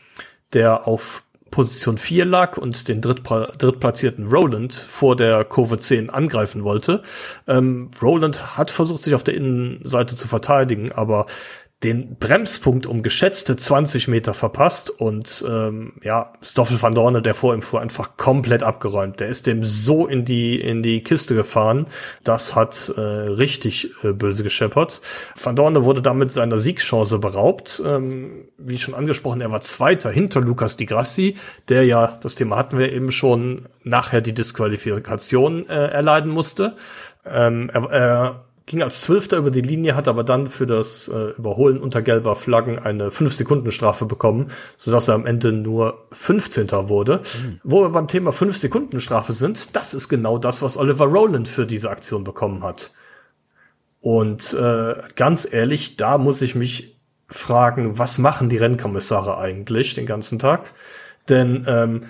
[0.53, 1.23] der auf
[1.55, 7.05] Position 4 lag und den drittpla drittplatzierten Roland vor der Kurve 10 angreifen wollte.
[7.47, 11.27] Ähm, Roland hat versucht, sich auf der Innenseite zu verteidigen, aber
[11.85, 17.55] den Bremspunkt um geschätzte 20 Meter verpasst und ähm, ja, Stoffel van Dorne, der vor
[17.55, 19.21] ihm fuhr, einfach komplett abgeräumt.
[19.21, 21.87] Der ist dem so in die in die Kiste gefahren,
[22.25, 25.03] das hat äh, richtig äh, böse gescheppert.
[25.41, 27.83] Van Dorne wurde damit seiner Siegchance beraubt.
[27.87, 31.37] Ähm, wie schon angesprochen, er war Zweiter hinter Lukas Di Grassi,
[31.69, 36.77] der ja, das Thema hatten wir eben schon, nachher die Disqualifikation äh, erleiden musste.
[37.27, 41.31] Ähm, er, er ging als Zwölfter über die Linie, hat aber dann für das äh,
[41.37, 46.71] Überholen unter gelber Flaggen eine 5-Sekunden-Strafe bekommen, sodass er am Ende nur 15.
[46.89, 47.19] wurde.
[47.19, 47.61] Mhm.
[47.63, 51.91] Wo wir beim Thema 5-Sekunden-Strafe sind, das ist genau das, was Oliver Rowland für diese
[51.91, 52.93] Aktion bekommen hat.
[54.01, 56.97] Und äh, ganz ehrlich, da muss ich mich
[57.27, 60.71] fragen, was machen die Rennkommissare eigentlich den ganzen Tag?
[61.29, 62.05] Denn ähm,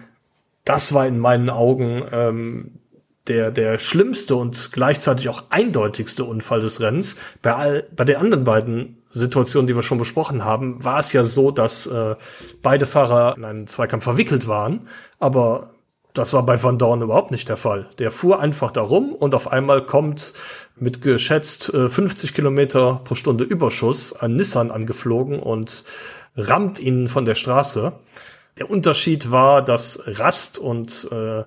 [0.64, 2.81] das war in meinen Augen ähm,
[3.28, 7.16] der, der schlimmste und gleichzeitig auch eindeutigste Unfall des Rennens.
[7.42, 11.24] Bei, all, bei den anderen beiden Situationen, die wir schon besprochen haben, war es ja
[11.24, 12.16] so, dass äh,
[12.62, 14.88] beide Fahrer in einen Zweikampf verwickelt waren.
[15.18, 15.70] Aber
[16.14, 17.88] das war bei Van Dorn überhaupt nicht der Fall.
[17.98, 20.34] Der fuhr einfach da rum und auf einmal kommt
[20.76, 25.84] mit geschätzt äh, 50 Kilometer pro Stunde Überschuss ein Nissan angeflogen und
[26.37, 27.92] rammt ihn von der Straße.
[28.58, 31.42] Der Unterschied war, dass Rast und äh,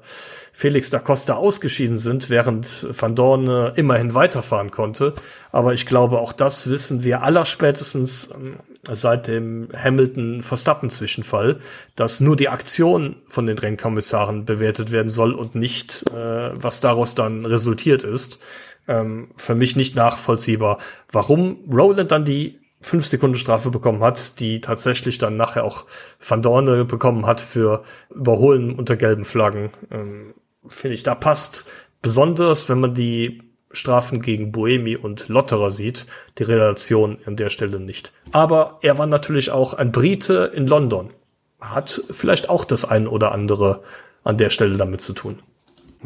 [0.58, 5.14] Felix da Costa ausgeschieden sind, während Van Dorn äh, immerhin weiterfahren konnte.
[5.52, 11.60] Aber ich glaube, auch das wissen wir allerspätestens äh, seit dem Hamilton-Verstappen-Zwischenfall,
[11.96, 17.14] dass nur die Aktion von den Rennkommissaren bewertet werden soll und nicht, äh, was daraus
[17.14, 18.40] dann resultiert ist.
[18.88, 20.80] Ähm, für mich nicht nachvollziehbar,
[21.12, 25.86] warum Roland dann die fünf Sekunden Strafe bekommen hat, die tatsächlich dann nachher auch
[26.20, 29.70] Van Dorne bekommen hat für Überholen unter gelben Flaggen.
[29.92, 30.34] Ähm,
[30.70, 31.66] Finde ich, da passt
[32.02, 36.06] besonders, wenn man die Strafen gegen Boemi und Lotterer sieht,
[36.38, 38.14] die Relation an der Stelle nicht.
[38.32, 41.12] Aber er war natürlich auch ein Brite in London.
[41.60, 43.84] Hat vielleicht auch das ein oder andere
[44.24, 45.40] an der Stelle damit zu tun.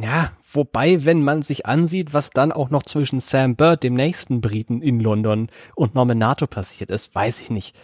[0.02, 4.42] Ja, wobei, wenn man sich ansieht, was dann auch noch zwischen Sam Bird, dem nächsten
[4.42, 7.76] Briten in London, und Nominato passiert ist, weiß ich nicht.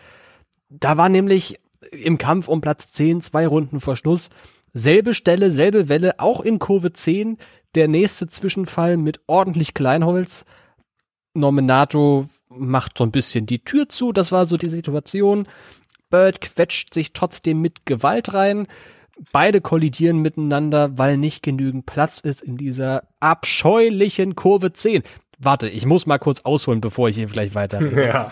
[0.70, 1.60] Da war nämlich
[1.92, 4.30] im Kampf um Platz 10, zwei Runden vor Schluss,
[4.74, 7.38] selbe Stelle, selbe Welle, auch in Kurve 10,
[7.76, 10.46] der nächste Zwischenfall mit ordentlich Kleinholz.
[11.34, 14.12] Nominato macht so ein bisschen die Tür zu.
[14.12, 15.48] Das war so die Situation.
[16.10, 18.68] Bird quetscht sich trotzdem mit Gewalt rein.
[19.32, 25.04] Beide kollidieren miteinander, weil nicht genügend Platz ist in dieser abscheulichen Kurve 10.
[25.39, 27.80] Warte, ich muss mal kurz ausholen, bevor ich hier vielleicht weiter.
[27.82, 28.30] Ja.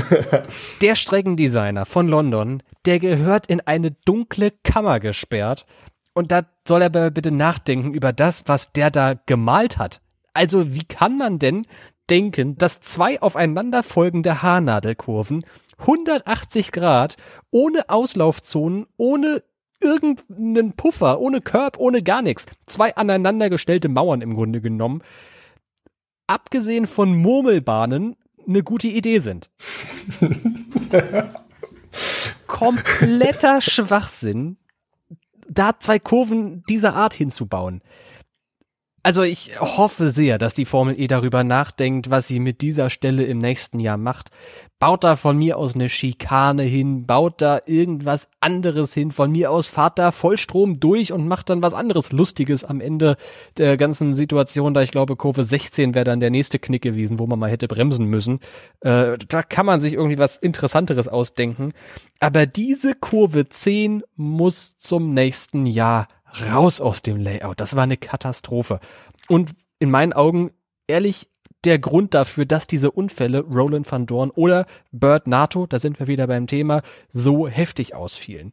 [0.82, 5.64] der Streckendesigner von London, der gehört in eine dunkle Kammer gesperrt.
[6.12, 10.00] Und da soll er aber bitte nachdenken über das, was der da gemalt hat.
[10.34, 11.66] Also wie kann man denn
[12.10, 15.44] denken, dass zwei aufeinanderfolgende Haarnadelkurven
[15.78, 17.16] 180 Grad
[17.50, 19.42] ohne Auslaufzonen, ohne
[19.80, 25.02] irgendeinen Puffer, ohne Curb, ohne gar nichts, zwei aneinandergestellte Mauern im Grunde genommen,
[26.28, 29.50] abgesehen von Murmelbahnen eine gute Idee sind.
[32.46, 34.56] Kompletter Schwachsinn,
[35.48, 37.82] da zwei Kurven dieser Art hinzubauen.
[39.08, 43.24] Also ich hoffe sehr, dass die Formel E darüber nachdenkt, was sie mit dieser Stelle
[43.24, 44.28] im nächsten Jahr macht.
[44.78, 49.50] Baut da von mir aus eine Schikane hin, baut da irgendwas anderes hin, von mir
[49.50, 53.16] aus fahrt da Vollstrom durch und macht dann was anderes Lustiges am Ende
[53.56, 57.26] der ganzen Situation, da ich glaube, Kurve 16 wäre dann der nächste Knick gewesen, wo
[57.26, 58.40] man mal hätte bremsen müssen.
[58.82, 61.72] Äh, da kann man sich irgendwie was Interessanteres ausdenken.
[62.20, 66.08] Aber diese Kurve 10 muss zum nächsten Jahr
[66.50, 67.60] raus aus dem Layout.
[67.60, 68.80] Das war eine Katastrophe.
[69.28, 70.50] Und in meinen Augen,
[70.86, 71.28] ehrlich,
[71.64, 76.06] der Grund dafür, dass diese Unfälle Roland van Dorn oder Bird NATO, da sind wir
[76.06, 78.52] wieder beim Thema, so heftig ausfielen.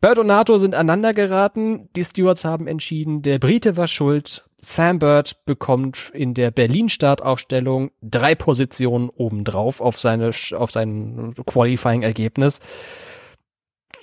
[0.00, 1.88] Bird und NATO sind aneinander geraten.
[1.96, 4.44] Die Stewards haben entschieden, der Brite war schuld.
[4.58, 12.60] Sam Bird bekommt in der Berlin-Startaufstellung drei Positionen obendrauf auf seine, auf sein Qualifying-Ergebnis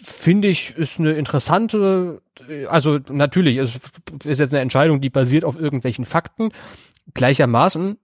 [0.04, 2.22] finde ich, ist eine interessante,
[2.68, 3.80] also natürlich, es
[4.26, 6.52] ist jetzt eine Entscheidung, die basiert auf irgendwelchen Fakten.
[7.14, 7.98] Gleichermaßen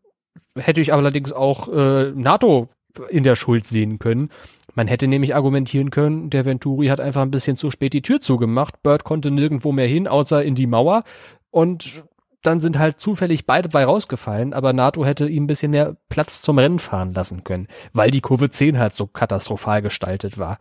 [0.55, 2.69] hätte ich allerdings auch äh, NATO
[3.09, 4.29] in der Schuld sehen können.
[4.75, 8.19] Man hätte nämlich argumentieren können, der Venturi hat einfach ein bisschen zu spät die Tür
[8.21, 8.81] zugemacht.
[8.81, 11.03] Bird konnte nirgendwo mehr hin, außer in die Mauer.
[11.51, 12.03] Und
[12.41, 16.41] dann sind halt zufällig beide bei rausgefallen, aber NATO hätte ihm ein bisschen mehr Platz
[16.41, 20.59] zum Rennen fahren lassen können, weil die Kurve 10 halt so katastrophal gestaltet war.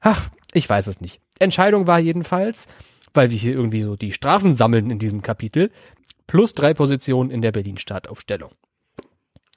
[0.00, 1.20] Ach, ich weiß es nicht.
[1.38, 2.68] Entscheidung war jedenfalls,
[3.14, 5.70] weil wir hier irgendwie so die Strafen sammeln in diesem Kapitel,
[6.26, 8.50] plus drei Positionen in der Berlin-Startaufstellung.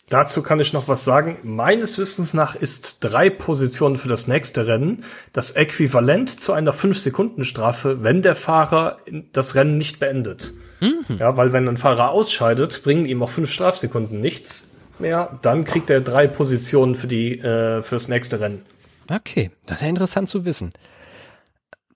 [0.10, 1.38] Dazu kann ich noch was sagen.
[1.44, 8.04] Meines Wissens nach ist drei Positionen für das nächste Rennen das Äquivalent zu einer 5-Sekunden-Strafe,
[8.04, 8.98] wenn der Fahrer
[9.32, 10.52] das Rennen nicht beendet.
[10.82, 11.18] Mhm.
[11.18, 14.68] Ja, weil wenn ein Fahrer ausscheidet, bringen ihm auch fünf Strafsekunden nichts
[15.00, 15.40] mehr.
[15.44, 18.66] Dann kriegt er drei Positionen für die äh, für das nächste Rennen.
[19.12, 20.70] Okay, das ist ja interessant zu wissen.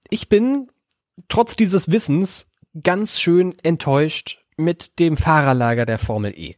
[0.10, 0.70] Ich bin
[1.30, 2.52] trotz dieses Wissens
[2.84, 6.56] ganz schön enttäuscht mit dem Fahrerlager der Formel E.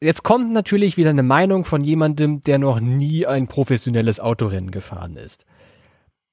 [0.00, 5.16] Jetzt kommt natürlich wieder eine Meinung von jemandem, der noch nie ein professionelles Autorennen gefahren
[5.16, 5.46] ist.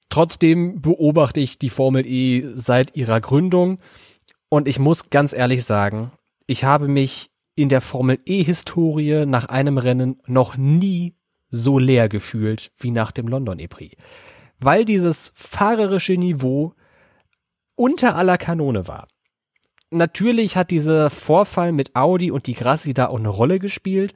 [0.10, 3.80] Trotzdem beobachte ich die Formel E seit ihrer Gründung
[4.50, 6.12] und ich muss ganz ehrlich sagen,
[6.46, 11.16] ich habe mich in der Formel E-Historie nach einem Rennen noch nie
[11.54, 13.96] so leer gefühlt wie nach dem London E-Prix.
[14.60, 16.74] Weil dieses fahrerische Niveau
[17.76, 19.08] unter aller Kanone war.
[19.92, 24.16] Natürlich hat dieser Vorfall mit Audi und die Grassi da auch eine Rolle gespielt,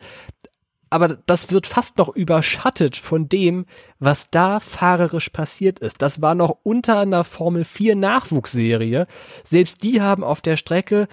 [0.89, 3.65] aber das wird fast noch überschattet von dem,
[3.99, 6.01] was da fahrerisch passiert ist.
[6.01, 9.05] Das war noch unter einer Formel 4 Nachwuchsserie.
[9.43, 11.07] Selbst die haben auf der Strecke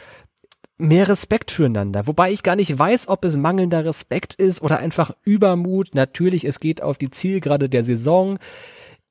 [0.79, 2.07] mehr Respekt füreinander.
[2.07, 5.95] Wobei ich gar nicht weiß, ob es mangelnder Respekt ist oder einfach Übermut.
[5.95, 8.39] Natürlich, es geht auf die Zielgerade der Saison.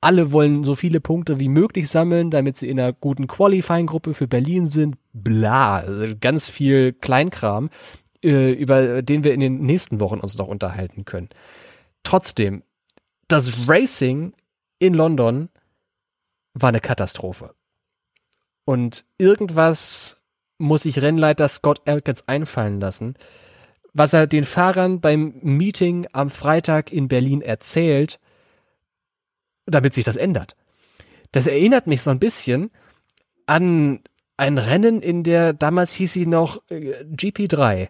[0.01, 4.27] Alle wollen so viele Punkte wie möglich sammeln, damit sie in einer guten Qualifying-Gruppe für
[4.27, 4.97] Berlin sind.
[5.13, 5.85] Bla,
[6.19, 7.69] ganz viel Kleinkram,
[8.21, 11.29] äh, über den wir in den nächsten Wochen uns noch unterhalten können.
[12.03, 12.63] Trotzdem,
[13.29, 14.33] das Racing
[14.79, 15.47] in London
[16.53, 17.55] war eine Katastrophe.
[18.65, 20.22] Und irgendwas
[20.63, 23.15] muss sich Rennleiter Scott Elkins einfallen lassen,
[23.93, 28.19] was er den Fahrern beim Meeting am Freitag in Berlin erzählt,
[29.65, 30.55] damit sich das ändert.
[31.31, 32.71] Das erinnert mich so ein bisschen
[33.45, 33.99] an
[34.37, 37.89] ein Rennen in der, damals hieß sie noch äh, GP3.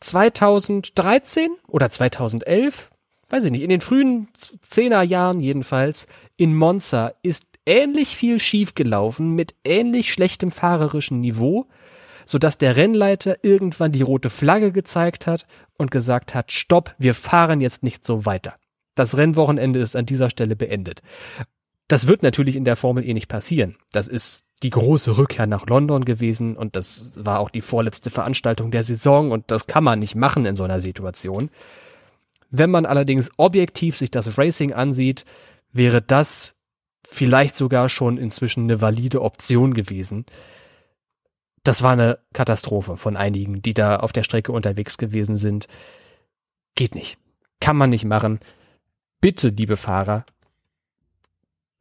[0.00, 2.90] 2013 oder 2011,
[3.28, 4.28] weiß ich nicht, in den frühen
[4.60, 11.66] Zehnerjahren jedenfalls, in Monza ist ähnlich viel schiefgelaufen mit ähnlich schlechtem fahrerischen Niveau,
[12.28, 15.46] sodass der Rennleiter irgendwann die rote Flagge gezeigt hat
[15.78, 18.52] und gesagt hat, stopp, wir fahren jetzt nicht so weiter.
[18.94, 21.00] Das Rennwochenende ist an dieser Stelle beendet.
[21.88, 23.78] Das wird natürlich in der Formel E nicht passieren.
[23.92, 28.70] Das ist die große Rückkehr nach London gewesen und das war auch die vorletzte Veranstaltung
[28.70, 31.48] der Saison und das kann man nicht machen in so einer Situation.
[32.50, 35.24] Wenn man allerdings objektiv sich das Racing ansieht,
[35.72, 36.56] wäre das
[37.06, 40.26] vielleicht sogar schon inzwischen eine valide Option gewesen.
[41.68, 45.66] Das war eine Katastrophe von einigen, die da auf der Strecke unterwegs gewesen sind.
[46.74, 47.18] Geht nicht.
[47.60, 48.40] Kann man nicht machen.
[49.20, 50.24] Bitte, liebe Fahrer,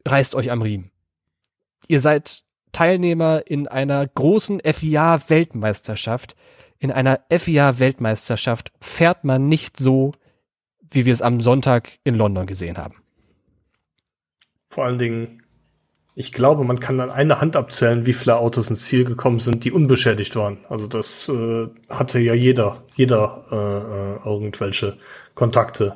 [0.06, 0.92] reißt euch am Riemen.
[1.88, 6.36] Ihr seid Teilnehmer in einer großen FIA-Weltmeisterschaft.
[6.80, 10.12] In einer FIA-Weltmeisterschaft fährt man nicht so,
[10.82, 12.96] wie wir es am Sonntag in London gesehen haben.
[14.70, 15.44] Vor allen Dingen,
[16.20, 19.64] ich glaube, man kann an einer Hand abzählen, wie viele Autos ins Ziel gekommen sind,
[19.64, 20.58] die unbeschädigt waren.
[20.68, 24.98] Also das äh, hatte ja jeder, jeder äh, äh irgendwelche
[25.36, 25.96] Kontakte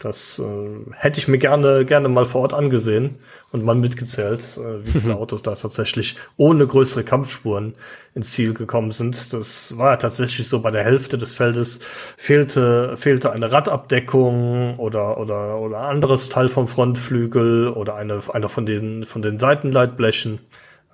[0.00, 3.18] das äh, hätte ich mir gerne, gerne mal vor Ort angesehen
[3.52, 7.74] und mal mitgezählt, äh, wie viele Autos da tatsächlich ohne größere Kampfspuren
[8.14, 9.32] ins Ziel gekommen sind.
[9.34, 11.80] Das war ja tatsächlich so bei der Hälfte des Feldes
[12.16, 18.64] fehlte, fehlte eine Radabdeckung oder, oder, oder anderes Teil vom Frontflügel oder eine, einer von
[18.64, 20.40] den, von den Seitenleitblechen.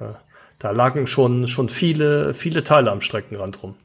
[0.01, 0.07] Äh,
[0.59, 3.77] da lagen schon, schon viele, viele Teile am Streckenrand rum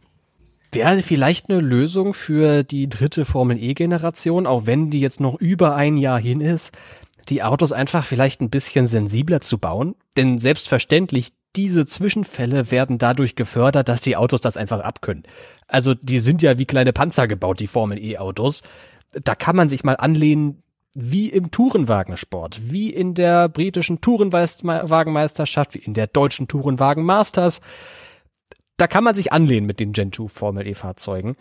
[0.72, 5.76] wäre vielleicht eine Lösung für die dritte Formel E-Generation, auch wenn die jetzt noch über
[5.76, 6.72] ein Jahr hin ist,
[7.30, 9.96] die Autos einfach vielleicht ein bisschen sensibler zu bauen.
[10.18, 15.24] Denn selbstverständlich, diese Zwischenfälle werden dadurch gefördert, dass die Autos das einfach abkönnen.
[15.68, 18.64] Also die sind ja wie kleine Panzer gebaut, die Formel E-Autos.
[19.12, 20.64] Da kann man sich mal anlehnen,
[20.94, 27.62] wie im Tourenwagensport, wie in der britischen Tourenwagenmeisterschaft, wie in der deutschen Tourenwagen Masters
[28.82, 31.36] da kann man sich anlehnen mit den Gen 2 Formel E Fahrzeugen.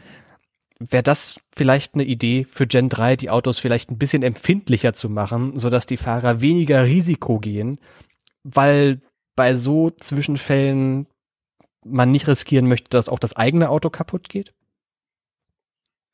[0.78, 5.09] Wäre das vielleicht eine Idee für Gen 3, die Autos vielleicht ein bisschen empfindlicher zu
[5.09, 7.78] machen, sodass die Fahrer weniger Risiko gehen,
[8.43, 9.01] weil
[9.36, 11.07] bei so Zwischenfällen
[11.86, 14.53] man nicht riskieren möchte, dass auch das eigene Auto kaputt geht?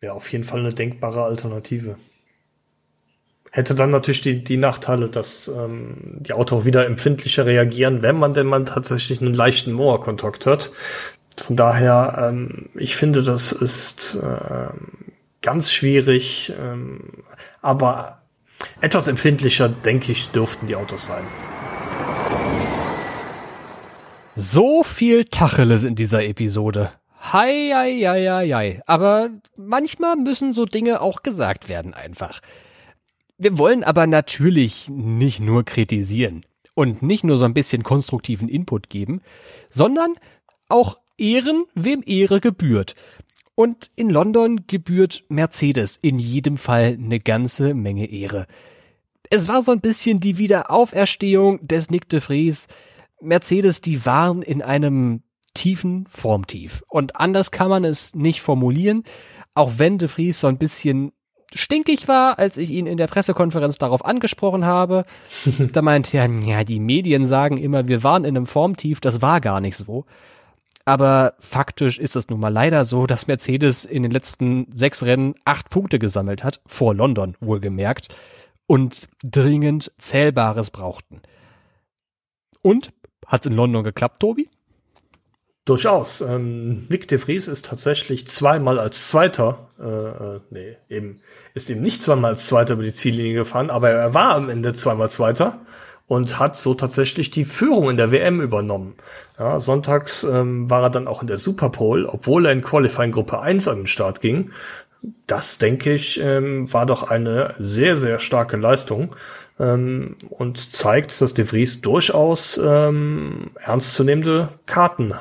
[0.01, 1.97] Ja, auf jeden Fall eine denkbare Alternative.
[3.57, 8.35] Hätte dann natürlich die, die Nachteile, dass ähm, die Autos wieder empfindlicher reagieren, wenn man
[8.35, 10.73] denn mal tatsächlich einen leichten Moorkontakt hat.
[11.39, 14.69] Von daher, ähm, ich finde, das ist äh,
[15.41, 17.25] ganz schwierig, ähm,
[17.63, 18.21] aber
[18.83, 21.25] etwas empfindlicher, denke ich, dürften die Autos sein.
[24.35, 26.93] So viel Tacheles in dieser Episode.
[27.33, 28.81] Hei, hei, hei, hei, hei.
[28.85, 32.41] Aber manchmal müssen so Dinge auch gesagt werden einfach.
[33.39, 38.89] Wir wollen aber natürlich nicht nur kritisieren und nicht nur so ein bisschen konstruktiven Input
[38.89, 39.20] geben,
[39.68, 40.14] sondern
[40.68, 42.95] auch Ehren, wem Ehre gebührt.
[43.55, 48.47] Und in London gebührt Mercedes in jedem Fall eine ganze Menge Ehre.
[49.30, 52.68] Es war so ein bisschen die Wiederauferstehung des Nick de Vries.
[53.20, 55.22] Mercedes, die waren in einem
[55.55, 56.84] tiefen Formtief.
[56.89, 59.05] Und anders kann man es nicht formulieren,
[59.55, 61.12] auch wenn de Vries so ein bisschen
[61.55, 65.05] stinkig war, als ich ihn in der Pressekonferenz darauf angesprochen habe.
[65.72, 69.40] da meinte er, ja, die Medien sagen immer, wir waren in einem Formtief, das war
[69.40, 70.05] gar nicht so.
[70.84, 75.34] Aber faktisch ist es nun mal leider so, dass Mercedes in den letzten sechs Rennen
[75.44, 78.09] acht Punkte gesammelt hat, vor London wohlgemerkt,
[78.66, 81.22] und dringend Zählbares brauchten.
[82.62, 82.92] Und?
[83.26, 84.49] Hat's in London geklappt, Tobi?
[85.67, 86.21] Durchaus.
[86.21, 91.21] Ähm, Nick de Vries ist tatsächlich zweimal als Zweiter, äh, äh, nee, eben,
[91.55, 94.75] ist eben nicht zweimal als Zweiter über die Ziellinie gefahren, aber er war am Ende
[94.75, 95.59] zweimal Zweiter
[96.07, 98.95] und hat so tatsächlich die Führung in der WM übernommen.
[99.41, 103.41] Ja, sonntags ähm, war er dann auch in der Superpole, obwohl er in Qualifying Gruppe
[103.41, 104.53] 1 an den Start ging.
[105.27, 109.12] Das, denke ich, ähm, war doch eine sehr, sehr starke Leistung
[109.59, 115.12] ähm, und zeigt, dass De Vries durchaus ähm, ernstzunehmende Karten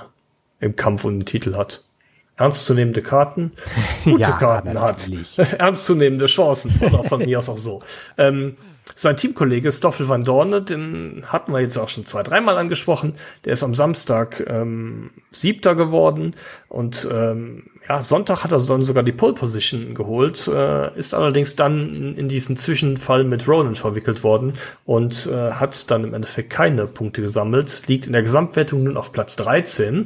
[0.59, 1.83] im Kampf um den Titel hat.
[2.37, 3.53] Ernstzunehmende Karten,
[4.03, 5.09] gute ja, Karten hat,
[5.57, 7.81] ernstzunehmende Chancen, oder von mir aus auch so.
[8.17, 8.57] Ähm,
[8.93, 13.15] sein Teamkollege Stoffel van Dorne, den hatten wir jetzt auch schon zwei, dreimal angesprochen.
[13.43, 16.35] Der ist am Samstag ähm, Siebter geworden
[16.69, 21.55] und ähm, ja, Sonntag hat er dann sogar die Pole Position geholt, äh, ist allerdings
[21.55, 24.53] dann in, in, diesen Zwischenfall mit Ronan verwickelt worden
[24.85, 29.11] und äh, hat dann im Endeffekt keine Punkte gesammelt, liegt in der Gesamtwertung nun auf
[29.11, 30.05] Platz 13.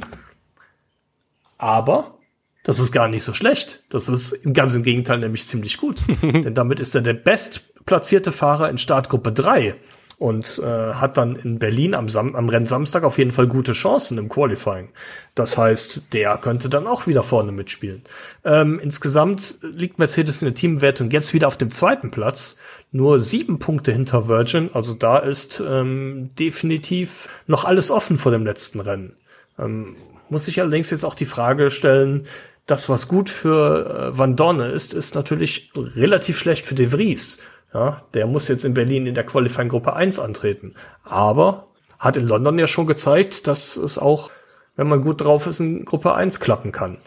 [1.60, 2.18] Aber
[2.62, 3.84] das ist gar nicht so schlecht.
[3.90, 6.02] Das ist ganz im Gegenteil nämlich ziemlich gut.
[6.22, 9.76] Denn damit ist er der bestplatzierte Fahrer in Startgruppe 3
[10.16, 14.16] und äh, hat dann in Berlin am, Sam am Rennsamstag auf jeden Fall gute Chancen
[14.16, 14.88] im Qualifying.
[15.34, 18.02] Das heißt, der könnte dann auch wieder vorne mitspielen.
[18.44, 22.56] Ähm, insgesamt liegt Mercedes in der Teamwertung jetzt wieder auf dem zweiten Platz,
[22.90, 24.70] nur sieben Punkte hinter Virgin.
[24.72, 29.16] Also da ist ähm, definitiv noch alles offen vor dem letzten Rennen.
[29.58, 29.96] Ähm,
[30.30, 32.26] muss ich allerdings jetzt auch die Frage stellen,
[32.66, 37.38] das, was gut für äh, Van Dorne ist, ist natürlich relativ schlecht für De Vries.
[37.72, 40.74] Ja, der muss jetzt in Berlin in der Qualifying Gruppe 1 antreten.
[41.04, 41.68] Aber
[41.98, 44.30] hat in London ja schon gezeigt, dass es auch,
[44.76, 46.98] wenn man gut drauf ist, in Gruppe 1 klappen kann.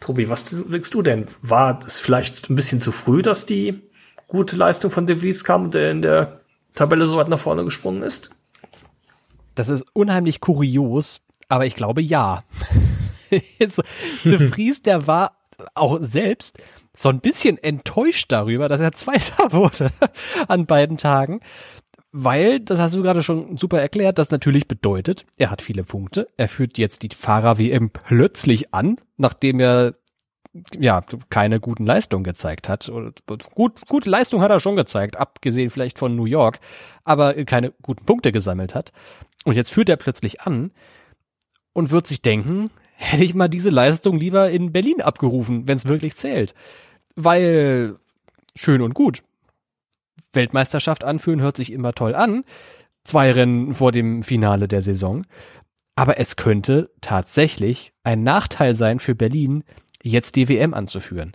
[0.00, 1.26] Tobi, was denkst du denn?
[1.40, 3.82] War es vielleicht ein bisschen zu früh, dass die
[4.26, 6.40] gute Leistung von De Vries kam und der in der
[6.74, 8.30] Tabelle so weit nach vorne gesprungen ist?
[9.54, 11.20] Das ist unheimlich kurios,
[11.52, 12.44] aber ich glaube ja.
[13.30, 15.36] De Vries, der war
[15.74, 16.58] auch selbst
[16.96, 19.90] so ein bisschen enttäuscht darüber, dass er Zweiter wurde
[20.48, 21.40] an beiden Tagen.
[22.10, 26.26] Weil, das hast du gerade schon super erklärt, das natürlich bedeutet, er hat viele Punkte.
[26.38, 29.92] Er führt jetzt die Fahrer-WM plötzlich an, nachdem er
[30.78, 32.90] ja keine guten Leistungen gezeigt hat.
[33.54, 36.60] Gut, gute Leistung hat er schon gezeigt, abgesehen vielleicht von New York,
[37.04, 38.92] aber keine guten Punkte gesammelt hat.
[39.44, 40.70] Und jetzt führt er plötzlich an
[41.72, 45.88] und wird sich denken, hätte ich mal diese Leistung lieber in Berlin abgerufen, wenn es
[45.88, 46.54] wirklich zählt.
[47.16, 47.96] Weil
[48.54, 49.22] schön und gut.
[50.32, 52.44] Weltmeisterschaft anführen hört sich immer toll an.
[53.04, 55.26] Zwei Rennen vor dem Finale der Saison.
[55.94, 59.64] Aber es könnte tatsächlich ein Nachteil sein für Berlin,
[60.02, 61.32] jetzt die WM anzuführen.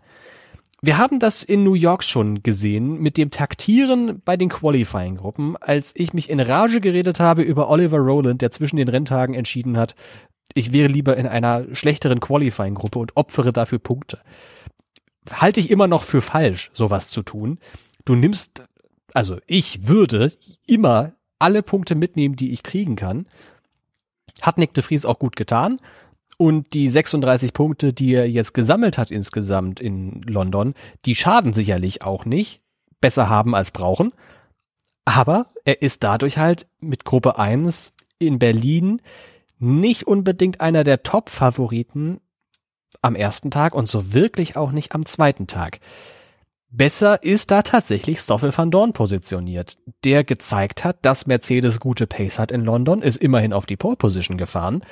[0.88, 5.92] Wir haben das in New York schon gesehen mit dem Taktieren bei den Qualifying-Gruppen, als
[5.98, 9.96] ich mich in Rage geredet habe über Oliver Rowland, der zwischen den Renntagen entschieden hat,
[10.54, 14.22] ich wäre lieber in einer schlechteren Qualifying-Gruppe und opfere dafür Punkte.
[15.30, 17.60] Halte ich immer noch für falsch, sowas zu tun.
[18.06, 18.64] Du nimmst,
[19.14, 20.32] also ich würde
[20.68, 23.26] immer alle Punkte mitnehmen, die ich kriegen kann.
[24.42, 25.80] Hat Nick de Vries auch gut getan.
[26.38, 30.76] Und die 36 Punkte, die er jetzt gesammelt hat insgesamt in London,
[31.06, 32.62] die schaden sicherlich auch nicht.
[33.02, 34.14] Besser haben als brauchen.
[35.06, 39.02] Aber er ist dadurch halt mit Gruppe 1 in Berlin
[39.60, 42.20] nicht unbedingt einer der Top-Favoriten
[43.02, 45.80] am ersten Tag und so wirklich auch nicht am zweiten Tag.
[46.70, 52.40] Besser ist da tatsächlich Stoffel van Dorn positioniert, der gezeigt hat, dass Mercedes gute Pace
[52.40, 54.84] hat in London, ist immerhin auf die Pole Position gefahren,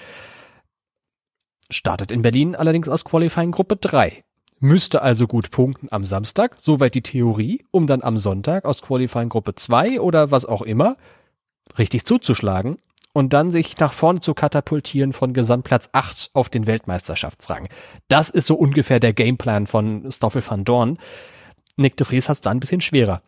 [1.70, 4.24] startet in Berlin allerdings aus Qualifying Gruppe 3.
[4.60, 9.30] Müsste also gut punkten am Samstag, soweit die Theorie, um dann am Sonntag aus Qualifying
[9.30, 10.98] Gruppe 2 oder was auch immer
[11.78, 12.78] richtig zuzuschlagen
[13.14, 17.70] und dann sich nach vorne zu katapultieren von Gesamtplatz 8 auf den Weltmeisterschaftsrang.
[18.08, 21.00] Das ist so ungefähr der Gameplan von Stoffel van Dorn.
[21.78, 23.22] Nick de Vries hat es da ein bisschen schwerer.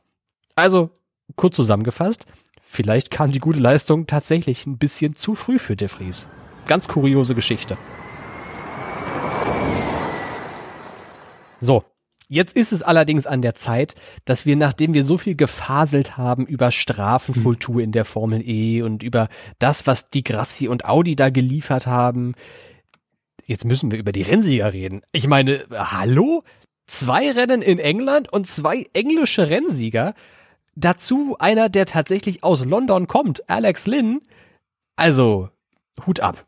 [0.56, 0.90] Also,
[1.36, 2.26] kurz zusammengefasst,
[2.62, 6.30] vielleicht kam die gute Leistung tatsächlich ein bisschen zu früh für de Vries.
[6.66, 7.78] Ganz kuriose Geschichte.
[11.60, 11.84] So,
[12.30, 13.96] Jetzt ist es allerdings an der Zeit,
[14.26, 19.02] dass wir, nachdem wir so viel gefaselt haben über Strafenkultur in der Formel E und
[19.02, 19.30] über
[19.60, 22.34] das, was die Grassi und Audi da geliefert haben,
[23.46, 25.04] jetzt müssen wir über die Rennsieger reden.
[25.14, 26.44] Ich meine, hallo?
[26.86, 30.14] Zwei Rennen in England und zwei englische Rennsieger.
[30.76, 34.22] Dazu einer, der tatsächlich aus London kommt, Alex Lynn.
[34.96, 35.50] Also,
[36.06, 36.46] Hut ab.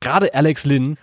[0.00, 0.98] Gerade Alex Lynn.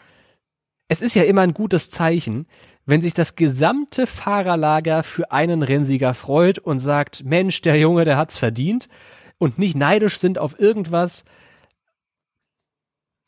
[0.90, 2.46] Es ist ja immer ein gutes Zeichen,
[2.92, 8.18] wenn sich das gesamte Fahrerlager für einen Rennsieger freut und sagt, Mensch, der Junge, der
[8.18, 8.90] hat's verdient
[9.38, 11.24] und nicht neidisch sind auf irgendwas,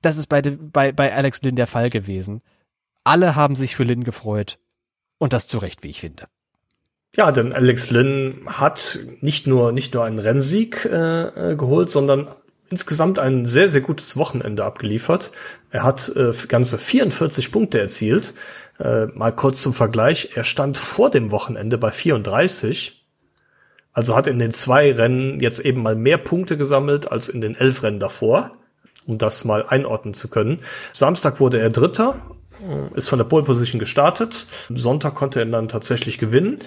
[0.02, 2.42] das ist bei, bei, bei Alex Lynn der Fall gewesen.
[3.06, 4.60] Alle haben sich für Lynn gefreut.
[5.18, 6.28] Und das zu Recht, wie ich finde.
[7.16, 12.36] Ja, denn Alex Lynn hat nicht nur, nicht nur einen Rennsieg äh, äh geholt, sondern
[12.70, 15.32] insgesamt ein sehr, sehr gutes Wochenende abgeliefert.
[15.70, 18.34] Er hat äh, ganze 44 Punkte erzielt.
[18.80, 20.32] Äh, mal kurz zum Vergleich.
[20.36, 23.06] Er stand vor dem Wochenende bei 34.
[23.94, 27.56] Also hat in den zwei Rennen jetzt eben mal mehr Punkte gesammelt als in den
[27.56, 28.52] elf Rennen davor,
[29.06, 30.60] um das mal einordnen zu können.
[30.92, 32.20] Samstag wurde er Dritter,
[32.68, 34.48] äh, ist von der Pole Position gestartet.
[34.70, 36.60] Sonntag konnte er dann tatsächlich gewinnen.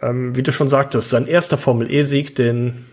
[0.00, 2.84] Ähm, wie du schon sagtest, sein erster Formel E-Sieg, den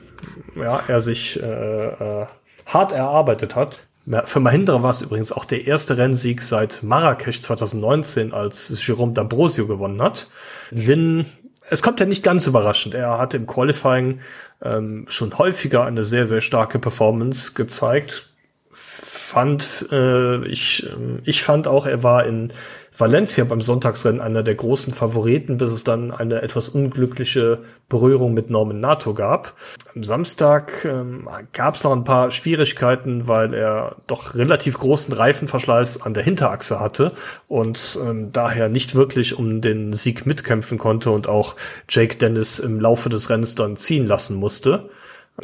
[0.55, 2.26] ja, er sich äh, äh,
[2.65, 3.82] hart erarbeitet hat.
[4.26, 9.68] Für Mahindra war es übrigens auch der erste Rennsieg seit Marrakesch 2019, als Jerome D'Ambrosio
[9.68, 10.28] gewonnen hat.
[10.72, 11.28] Lin,
[11.70, 12.95] es kommt ja nicht ganz überraschend.
[12.95, 14.22] Er hat im Qualifying
[14.62, 18.34] ähm, schon häufiger eine sehr, sehr starke Performance gezeigt.
[18.72, 20.89] fand, äh, ich,
[21.24, 22.54] ich fand auch, er war in
[23.02, 28.49] Valencia beim Sonntagsrennen einer der großen Favoriten, bis es dann eine etwas unglückliche Berührung mit
[28.49, 29.56] Norman Nato gab.
[29.93, 36.04] Am Samstag ähm, gab es noch ein paar Schwierigkeiten, weil er doch relativ großen Reifenverschleiß
[36.04, 37.12] an der Hinterachse hatte
[37.47, 41.56] und ähm, daher nicht wirklich um den Sieg mitkämpfen konnte und auch
[41.89, 44.89] Jake Dennis im Laufe des Rennens dann ziehen lassen musste.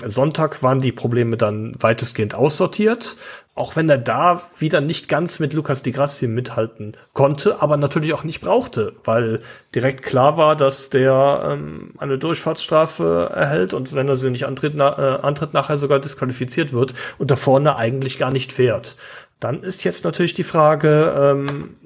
[0.05, 3.15] Sonntag waren die Probleme dann weitestgehend aussortiert,
[3.57, 8.13] auch wenn er da wieder nicht ganz mit Lukas Di Grassi mithalten konnte, aber natürlich
[8.13, 9.41] auch nicht brauchte, weil
[9.73, 14.73] direkt klar war, dass der ähm, eine Durchfahrtsstrafe erhält und wenn er sie nicht antritt,
[14.75, 18.95] na, äh, antritt, nachher sogar disqualifiziert wird und da vorne eigentlich gar nicht fährt.
[19.39, 21.77] Dann ist jetzt natürlich die Frage, ähm,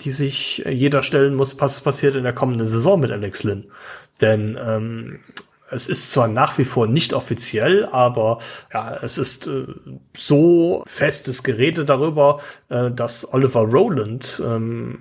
[0.00, 3.70] die sich jeder stellen muss, was passiert in der kommenden Saison mit Alex Lynn.
[4.20, 5.20] Denn ähm,
[5.74, 8.38] es ist zwar nach wie vor nicht offiziell, aber
[8.72, 9.66] ja, es ist äh,
[10.16, 14.98] so festes Gerede darüber, äh, dass Oliver Rowland ähm,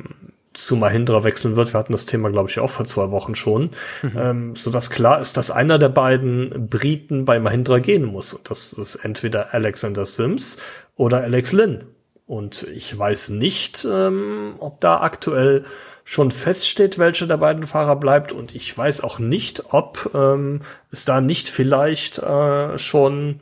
[0.54, 1.74] zu Mahindra wechseln wird.
[1.74, 3.72] Wir hatten das Thema, glaube ich, auch vor zwei Wochen schon,
[4.02, 4.12] mhm.
[4.16, 8.34] ähm, so dass klar ist, dass einer der beiden Briten bei Mahindra gehen muss.
[8.34, 10.58] Und das ist entweder Alexander Sims
[10.96, 11.86] oder Alex Lynn.
[12.26, 15.66] Und ich weiß nicht, ähm, ob da aktuell
[16.04, 18.32] schon feststeht, welcher der beiden Fahrer bleibt.
[18.32, 23.40] Und ich weiß auch nicht, ob ähm, es da nicht vielleicht äh, schon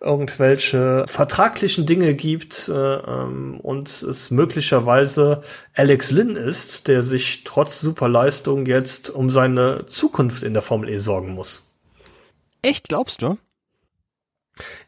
[0.00, 5.42] irgendwelche vertraglichen Dinge gibt äh, ähm, und es möglicherweise
[5.74, 10.98] Alex Lynn ist, der sich trotz Superleistung jetzt um seine Zukunft in der Formel E
[10.98, 11.72] sorgen muss.
[12.62, 13.38] Echt, glaubst du?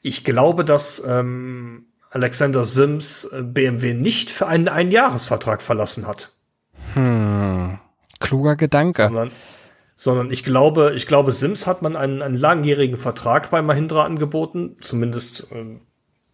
[0.03, 6.33] Ich glaube, dass ähm, Alexander Sims äh, BMW nicht für einen Einjahresvertrag verlassen hat.
[6.99, 7.79] Hm.
[8.21, 9.05] Kluger Gedanke.
[9.05, 9.31] Sondern,
[9.95, 14.77] sondern ich glaube, ich glaube, Sims hat man einen, einen langjährigen Vertrag bei Mahindra angeboten.
[14.81, 15.77] Zumindest äh,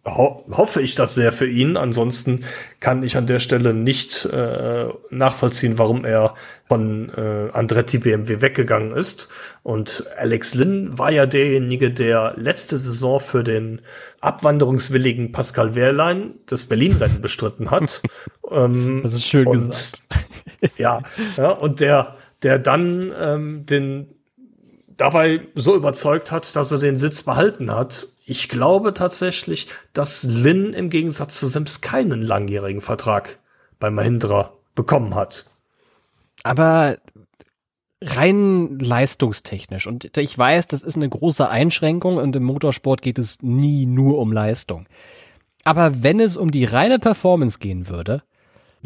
[0.05, 1.77] ho hoffe ich das sehr für ihn.
[1.77, 2.45] Ansonsten
[2.79, 6.35] kann ich an der Stelle nicht äh, nachvollziehen, warum er
[6.67, 9.29] von äh, Andretti BMW weggegangen ist.
[9.63, 13.81] Und Alex Lynn war ja derjenige, der letzte Saison für den
[14.21, 18.01] abwanderungswilligen Pascal Wehrlein das Berlin-Rennen bestritten hat.
[18.51, 20.03] ähm, das ist schön gesagt.
[20.77, 21.01] ja,
[21.37, 24.07] ja, und der, der dann ähm, den
[24.97, 30.73] dabei so überzeugt hat, dass er den Sitz behalten hat ich glaube tatsächlich, dass Lin
[30.73, 33.37] im Gegensatz zu Sims keinen langjährigen Vertrag
[33.79, 35.45] bei Mahindra bekommen hat.
[36.43, 36.97] Aber
[38.01, 39.85] rein leistungstechnisch.
[39.85, 44.17] Und ich weiß, das ist eine große Einschränkung und im Motorsport geht es nie nur
[44.17, 44.87] um Leistung.
[45.63, 48.23] Aber wenn es um die reine Performance gehen würde,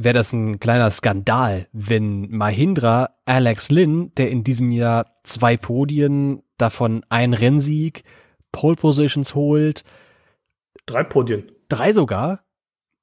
[0.03, 6.41] wäre das ein kleiner Skandal, wenn Mahindra Alex Lynn, der in diesem Jahr zwei Podien,
[6.57, 8.03] davon ein Rennsieg,
[8.51, 9.83] Pole Positions holt.
[10.85, 11.51] Drei Podien.
[11.67, 12.43] Drei sogar?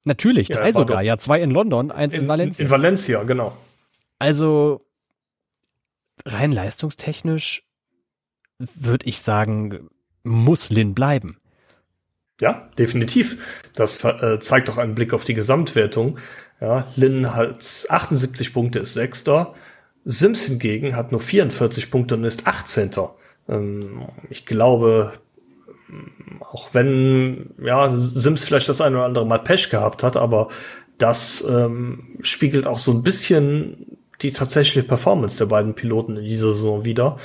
[0.05, 1.01] Natürlich, ja, drei sogar.
[1.01, 2.65] Ja, zwei in London, eins in, in Valencia.
[2.65, 3.57] In Valencia, genau.
[4.19, 4.81] Also
[6.25, 7.63] rein leistungstechnisch
[8.59, 9.89] würde ich sagen,
[10.23, 11.37] muss Lin bleiben.
[12.39, 13.71] Ja, definitiv.
[13.75, 16.19] Das äh, zeigt doch einen Blick auf die Gesamtwertung.
[16.59, 19.53] Ja, Lin hat 78 Punkte, ist Sechster.
[20.05, 22.91] Sims hingegen hat nur 44 Punkte und ist 18.
[23.49, 25.13] Ähm, ich glaube,
[26.39, 30.47] auch wenn ja Sims vielleicht das eine oder andere Mal Pech gehabt hat, aber
[30.97, 36.51] das ähm, spiegelt auch so ein bisschen die tatsächliche Performance der beiden Piloten in dieser
[36.53, 37.17] Saison wieder,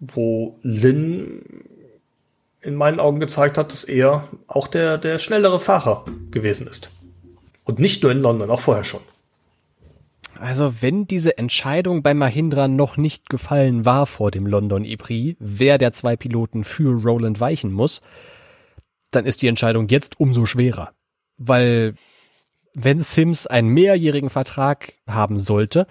[0.00, 1.42] wo Lin
[2.62, 6.90] in meinen Augen gezeigt hat, dass er auch der, der schnellere Fahrer gewesen ist.
[7.70, 9.00] Und nicht nur in London, auch vorher schon.
[10.40, 15.78] Also wenn diese Entscheidung bei Mahindra noch nicht gefallen war vor dem London E-Prix, wer
[15.78, 18.00] der zwei Piloten für Roland weichen muss,
[19.12, 20.90] dann ist die Entscheidung jetzt umso schwerer.
[21.36, 21.94] Weil
[22.74, 25.86] wenn Sims einen mehrjährigen Vertrag haben sollte,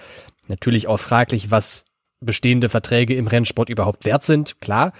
[0.50, 1.86] natürlich auch fraglich, was
[2.20, 4.92] bestehende Verträge im Rennsport überhaupt wert sind, klar.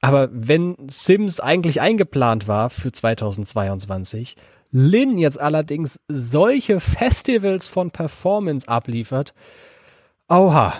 [0.00, 4.34] Aber wenn Sims eigentlich eingeplant war für 2022
[4.70, 9.32] Lin jetzt allerdings solche Festivals von Performance abliefert,
[10.28, 10.74] oha,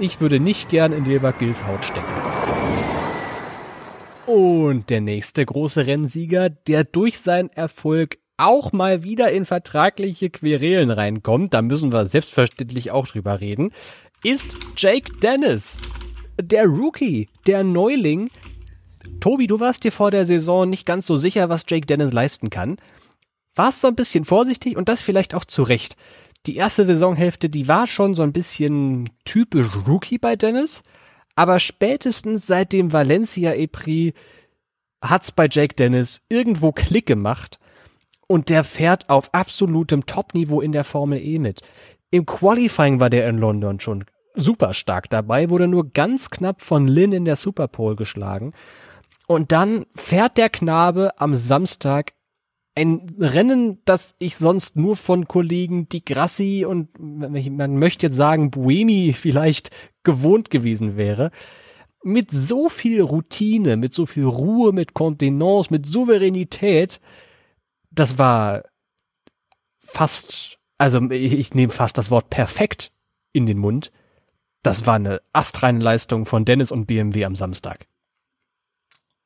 [0.00, 2.06] ich würde nicht gern in Wilbert Gills Haut stecken.
[4.26, 10.90] Und der nächste große Rennsieger, der durch seinen Erfolg auch mal wieder in vertragliche Querelen
[10.90, 13.70] reinkommt, da müssen wir selbstverständlich auch drüber reden,
[14.24, 15.78] ist Jake Dennis.
[16.42, 18.30] Der Rookie, der Neuling.
[19.20, 22.50] Tobi, du warst dir vor der Saison nicht ganz so sicher, was Jake Dennis leisten
[22.50, 22.76] kann
[23.54, 25.96] war es so ein bisschen vorsichtig und das vielleicht auch zu Recht.
[26.46, 30.82] Die erste Saisonhälfte, die war schon so ein bisschen typisch Rookie bei Dennis,
[31.36, 34.16] aber spätestens seit dem Valencia E-Prix
[35.02, 37.58] hat's bei Jake Dennis irgendwo Klick gemacht
[38.26, 41.60] Und der fährt auf absolutem Top-Niveau in der Formel E mit.
[42.10, 46.88] Im Qualifying war der in London schon super stark dabei, wurde nur ganz knapp von
[46.88, 48.52] Lynn in der Superpole geschlagen.
[49.26, 52.12] Und dann fährt der Knabe am Samstag
[52.76, 58.50] ein Rennen, das ich sonst nur von Kollegen Di Grassi und man möchte jetzt sagen
[58.50, 59.70] Buemi vielleicht
[60.02, 61.30] gewohnt gewesen wäre.
[62.02, 67.00] Mit so viel Routine, mit so viel Ruhe, mit Kontenance, mit Souveränität,
[67.90, 68.64] das war
[69.80, 72.92] fast, also ich, ich nehme fast das Wort perfekt
[73.32, 73.92] in den Mund.
[74.62, 77.86] Das war eine astreine Leistung von Dennis und BMW am Samstag.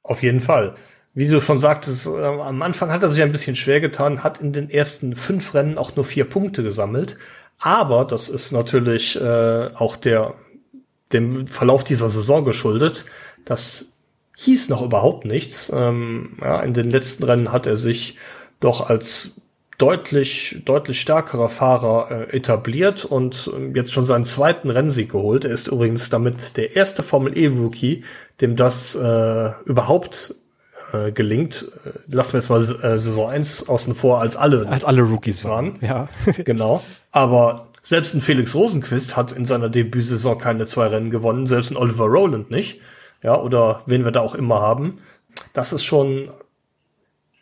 [0.03, 0.75] Auf jeden Fall.
[1.19, 4.41] Wie du schon sagtest, äh, am Anfang hat er sich ein bisschen schwer getan, hat
[4.41, 7.17] in den ersten fünf Rennen auch nur vier Punkte gesammelt.
[7.59, 10.35] Aber das ist natürlich äh, auch der
[11.13, 13.05] dem Verlauf dieser Saison geschuldet.
[13.45, 13.97] Das
[14.37, 15.73] hieß noch überhaupt nichts.
[15.75, 18.17] Ähm, ja, in den letzten Rennen hat er sich
[18.61, 19.41] doch als
[19.77, 25.45] deutlich, deutlich stärkerer Fahrer äh, etabliert und äh, jetzt schon seinen zweiten Rennsieg geholt.
[25.45, 28.05] Er ist übrigens damit der erste Formel E-Rookie,
[28.41, 30.37] dem das äh, überhaupt
[30.93, 31.71] äh, gelingt.
[31.85, 34.69] Äh, lassen wir jetzt mal äh, Saison 1 außen vor, als alle.
[34.69, 35.75] Als alle Rookies waren.
[35.81, 36.09] Ja.
[36.45, 36.83] genau.
[37.11, 41.77] Aber selbst ein Felix Rosenquist hat in seiner Debütsaison keine zwei Rennen gewonnen, selbst ein
[41.77, 42.81] Oliver Rowland nicht.
[43.23, 44.99] Ja, oder wen wir da auch immer haben.
[45.53, 46.31] Das ist schon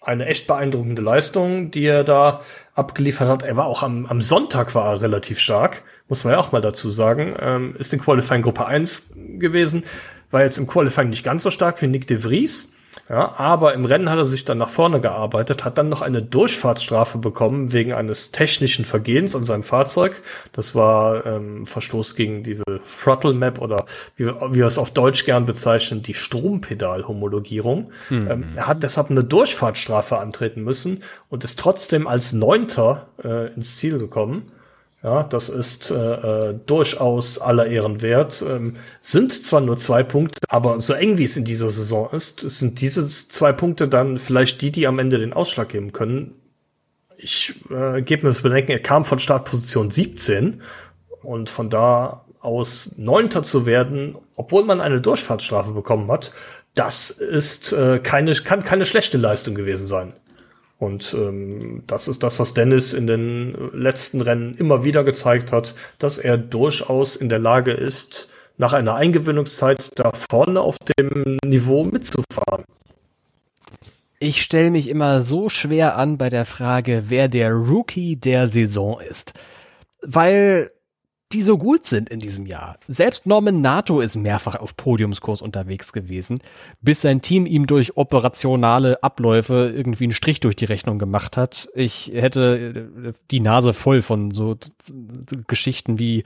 [0.01, 2.43] eine echt beeindruckende Leistung, die er da
[2.75, 3.43] abgeliefert hat.
[3.43, 6.61] Er war auch am, am Sonntag war er relativ stark, muss man ja auch mal
[6.61, 7.35] dazu sagen.
[7.41, 9.85] Ähm, ist in Qualifying Gruppe 1 gewesen,
[10.31, 12.73] war jetzt im Qualifying nicht ganz so stark wie Nick de Vries.
[13.09, 16.23] Ja, aber im Rennen hat er sich dann nach vorne gearbeitet, hat dann noch eine
[16.23, 20.21] Durchfahrtsstrafe bekommen wegen eines technischen Vergehens an seinem Fahrzeug.
[20.53, 23.87] Das war ähm, Verstoß gegen diese Throttle Map oder
[24.17, 27.93] wie, wie wir es auf Deutsch gern bezeichnen, die Strompedal-Homologierung.
[28.11, 28.29] Mhm.
[28.29, 33.77] Ähm, er hat deshalb eine Durchfahrtsstrafe antreten müssen und ist trotzdem als Neunter äh, ins
[33.77, 34.51] Ziel gekommen.
[35.07, 38.43] Ja, das ist äh, äh, durchaus aller Ehren wert.
[38.45, 42.41] Ähm, sind zwar nur zwei Punkte, aber so eng wie es in dieser Saison ist,
[42.41, 46.35] sind diese zwei Punkte dann vielleicht die, die am Ende den Ausschlag geben können.
[47.17, 50.61] Ich äh, gebe mir das Bedenken, er kam von Startposition 17
[51.23, 56.33] und von da aus Neunter zu werden, obwohl man eine Durchfahrtsstrafe bekommen hat,
[56.75, 60.15] das ist äh, keine, kann keine schlechte Leistung gewesen sein.
[60.79, 65.75] Und ähm, das ist das, was Dennis in den letzten Rennen immer wieder gezeigt hat,
[65.99, 71.85] dass er durchaus in der Lage ist, nach einer Eingewöhnungszeit da vorne auf dem Niveau
[71.85, 72.65] mitzufahren.
[74.19, 78.99] Ich stelle mich immer so schwer an bei der Frage, wer der Rookie der Saison
[79.01, 79.35] ist.
[80.01, 80.71] Weil
[81.37, 82.79] die so gut sind in diesem Jahr.
[82.89, 86.41] Selbst Norman Nato ist mehrfach auf Podiumskurs unterwegs gewesen,
[86.81, 91.69] bis sein Team ihm durch operationale Abläufe irgendwie einen Strich durch die Rechnung gemacht hat.
[91.75, 94.57] Ich hätte äh, die Nase voll von so
[95.47, 96.25] Geschichten wie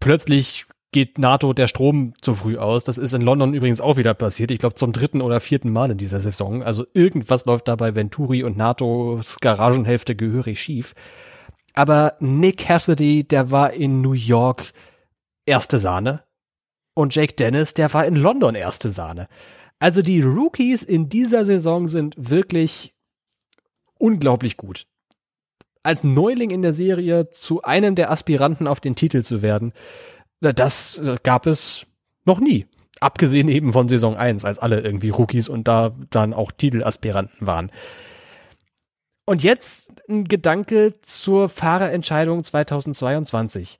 [0.00, 2.82] plötzlich geht NATO der Strom zu früh aus.
[2.82, 4.50] Das ist in London übrigens auch wieder passiert.
[4.50, 6.64] Ich glaube zum dritten oder vierten Mal in dieser Saison.
[6.64, 10.94] Also irgendwas läuft dabei Venturi und NATOs Garagenhälfte gehörig schief.
[11.74, 14.72] Aber Nick Cassidy, der war in New York
[15.46, 16.22] erste Sahne.
[16.94, 19.28] Und Jake Dennis, der war in London erste Sahne.
[19.78, 22.94] Also die Rookies in dieser Saison sind wirklich
[23.98, 24.86] unglaublich gut.
[25.82, 29.72] Als Neuling in der Serie zu einem der Aspiranten auf den Titel zu werden,
[30.40, 31.86] das gab es
[32.24, 32.66] noch nie.
[33.00, 37.72] Abgesehen eben von Saison 1, als alle irgendwie Rookies und da dann auch Titelaspiranten waren.
[39.24, 43.78] Und jetzt ein Gedanke zur Fahrerentscheidung 2022.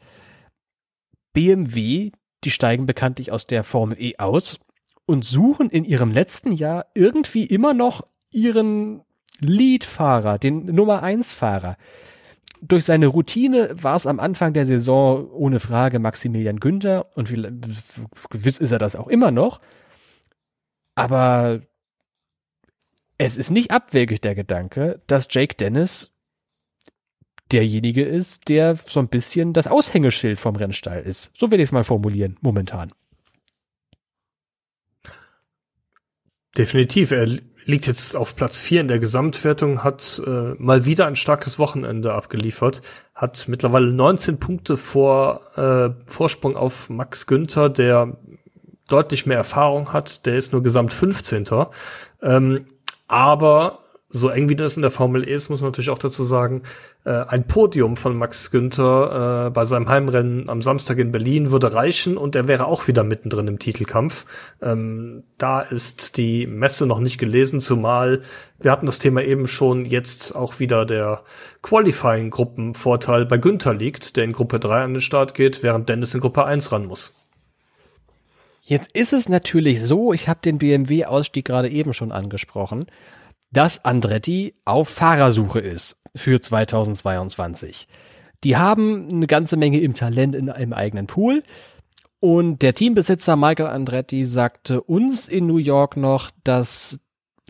[1.32, 2.12] BMW,
[2.44, 4.58] die steigen bekanntlich aus der Formel E aus
[5.06, 9.02] und suchen in ihrem letzten Jahr irgendwie immer noch ihren
[9.40, 11.76] Lead-Fahrer, den Nummer 1-Fahrer.
[12.60, 17.28] Durch seine Routine war es am Anfang der Saison ohne Frage Maximilian Günther und
[18.30, 19.60] gewiss ist er das auch immer noch.
[20.94, 21.62] Aber
[23.18, 26.12] es ist nicht abwegig der Gedanke, dass Jake Dennis
[27.52, 31.32] derjenige ist, der so ein bisschen das Aushängeschild vom Rennstall ist.
[31.36, 32.92] So will ich es mal formulieren, momentan.
[36.56, 37.12] Definitiv.
[37.12, 37.26] Er
[37.64, 42.12] liegt jetzt auf Platz 4 in der Gesamtwertung, hat äh, mal wieder ein starkes Wochenende
[42.12, 42.82] abgeliefert,
[43.14, 48.18] hat mittlerweile 19 Punkte vor äh, Vorsprung auf Max Günther, der
[48.88, 50.26] deutlich mehr Erfahrung hat.
[50.26, 51.46] Der ist nur Gesamt 15.
[52.22, 52.66] Ähm,
[53.12, 56.62] aber so eng wie das in der Formel ist, muss man natürlich auch dazu sagen,
[57.04, 61.74] äh, ein Podium von Max Günther äh, bei seinem Heimrennen am Samstag in Berlin würde
[61.74, 64.24] reichen und er wäre auch wieder mittendrin im Titelkampf.
[64.62, 68.22] Ähm, da ist die Messe noch nicht gelesen, zumal
[68.60, 71.22] wir hatten das Thema eben schon, jetzt auch wieder der
[71.62, 76.20] Qualifying-Gruppenvorteil bei Günther liegt, der in Gruppe 3 an den Start geht, während Dennis in
[76.20, 77.21] Gruppe 1 ran muss.
[78.64, 82.86] Jetzt ist es natürlich so, ich habe den BMW-Ausstieg gerade eben schon angesprochen
[83.52, 87.86] dass Andretti auf Fahrersuche ist für 2022.
[88.44, 91.44] Die haben eine ganze Menge im Talent in einem eigenen Pool.
[92.18, 97.00] Und der Teambesitzer Michael Andretti sagte uns in New York noch, dass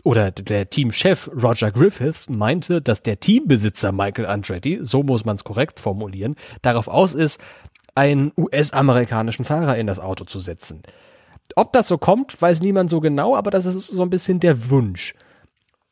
[0.03, 5.45] oder der Teamchef Roger Griffiths meinte, dass der Teambesitzer Michael Andretti, so muss man es
[5.45, 7.39] korrekt formulieren, darauf aus ist,
[7.95, 10.81] einen US-amerikanischen Fahrer in das Auto zu setzen.
[11.55, 14.69] Ob das so kommt, weiß niemand so genau, aber das ist so ein bisschen der
[14.69, 15.13] Wunsch.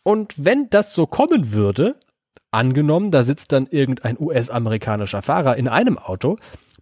[0.03, 1.95] Und wenn das so kommen würde,
[2.49, 6.37] angenommen, da sitzt dann irgendein US-amerikanischer Fahrer in einem Auto,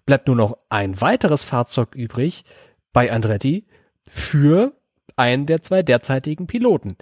[0.06, 2.44] bleibt nur noch ein weiteres Fahrzeug übrig
[2.94, 3.68] bei Andretti
[4.08, 4.74] für
[5.16, 6.98] einen der zwei derzeitigen Piloten.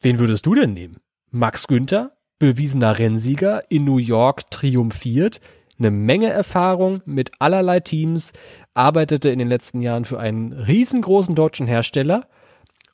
[0.00, 0.98] Wen würdest du denn nehmen?
[1.30, 5.40] Max Günther, bewiesener Rennsieger, in New York triumphiert,
[5.78, 8.32] eine Menge Erfahrung mit allerlei Teams,
[8.74, 12.26] arbeitete in den letzten Jahren für einen riesengroßen deutschen Hersteller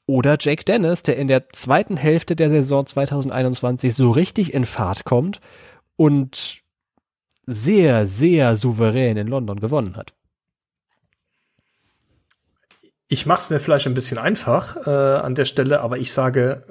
[0.06, 5.04] oder Jake Dennis, der in der zweiten Hälfte der Saison 2021 so richtig in Fahrt
[5.04, 5.40] kommt
[5.96, 6.62] und
[7.46, 10.14] sehr, sehr souverän in London gewonnen hat.
[13.08, 16.64] Ich mache es mir vielleicht ein bisschen einfach äh, an der Stelle, aber ich sage,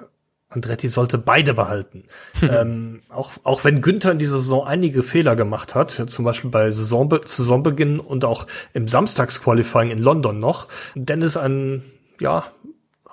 [0.50, 2.04] Andretti sollte beide behalten.
[2.42, 6.72] ähm, auch, auch wenn Günther in dieser Saison einige Fehler gemacht hat, zum Beispiel bei
[6.72, 11.84] Saisonbe Saisonbeginn und auch im Samstagsqualifying in London noch, Dennis ein
[12.20, 12.46] ja,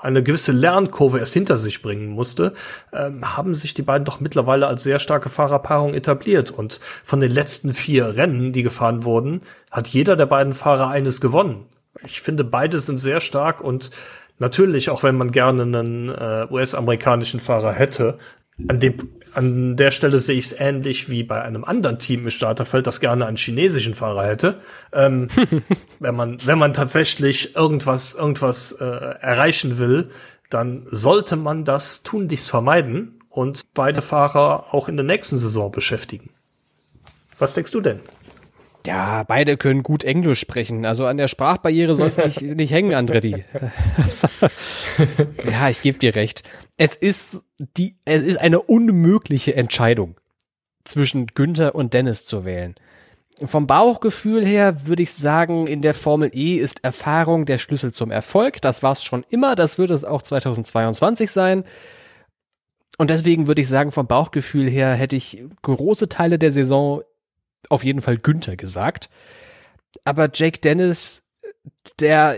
[0.00, 2.52] eine gewisse Lernkurve erst hinter sich bringen musste,
[2.92, 6.50] ähm, haben sich die beiden doch mittlerweile als sehr starke Fahrerpaarung etabliert.
[6.50, 11.20] Und von den letzten vier Rennen, die gefahren wurden, hat jeder der beiden Fahrer eines
[11.20, 11.66] gewonnen.
[12.04, 13.90] Ich finde, beide sind sehr stark und
[14.38, 18.18] natürlich, auch wenn man gerne einen äh, US-amerikanischen Fahrer hätte,
[18.68, 22.30] an dem an der Stelle sehe ich es ähnlich wie bei einem anderen Team im
[22.30, 24.62] Starterfeld, das gerne einen chinesischen Fahrer hätte.
[24.94, 25.28] Ähm,
[26.00, 30.08] wenn man, wenn man tatsächlich irgendwas, irgendwas äh, erreichen will,
[30.48, 36.30] dann sollte man das tunlichst vermeiden und beide Fahrer auch in der nächsten Saison beschäftigen.
[37.38, 38.00] Was denkst du denn?
[38.86, 40.86] Ja, beide können gut Englisch sprechen.
[40.86, 43.44] Also an der Sprachbarriere soll es nicht, nicht hängen, Andretti.
[45.50, 46.48] ja, ich gebe dir recht.
[46.76, 50.16] Es ist die, es ist eine unmögliche Entscheidung
[50.84, 52.76] zwischen Günther und Dennis zu wählen.
[53.42, 58.10] Vom Bauchgefühl her würde ich sagen, in der Formel E ist Erfahrung der Schlüssel zum
[58.10, 58.62] Erfolg.
[58.62, 61.64] Das war es schon immer, das wird es auch 2022 sein.
[62.98, 67.02] Und deswegen würde ich sagen, vom Bauchgefühl her hätte ich große Teile der Saison
[67.70, 69.08] auf jeden Fall Günther gesagt.
[70.04, 71.26] Aber Jake Dennis,
[72.00, 72.36] der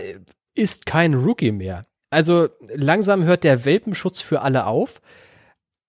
[0.55, 1.83] ist kein Rookie mehr.
[2.09, 5.01] Also langsam hört der Welpenschutz für alle auf.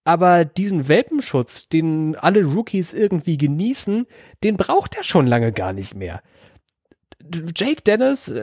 [0.04, 4.06] Aber diesen Welpenschutz, den alle Rookies irgendwie genießen,
[4.42, 6.22] den braucht er schon lange gar nicht mehr.
[7.54, 8.34] Jake Dennis,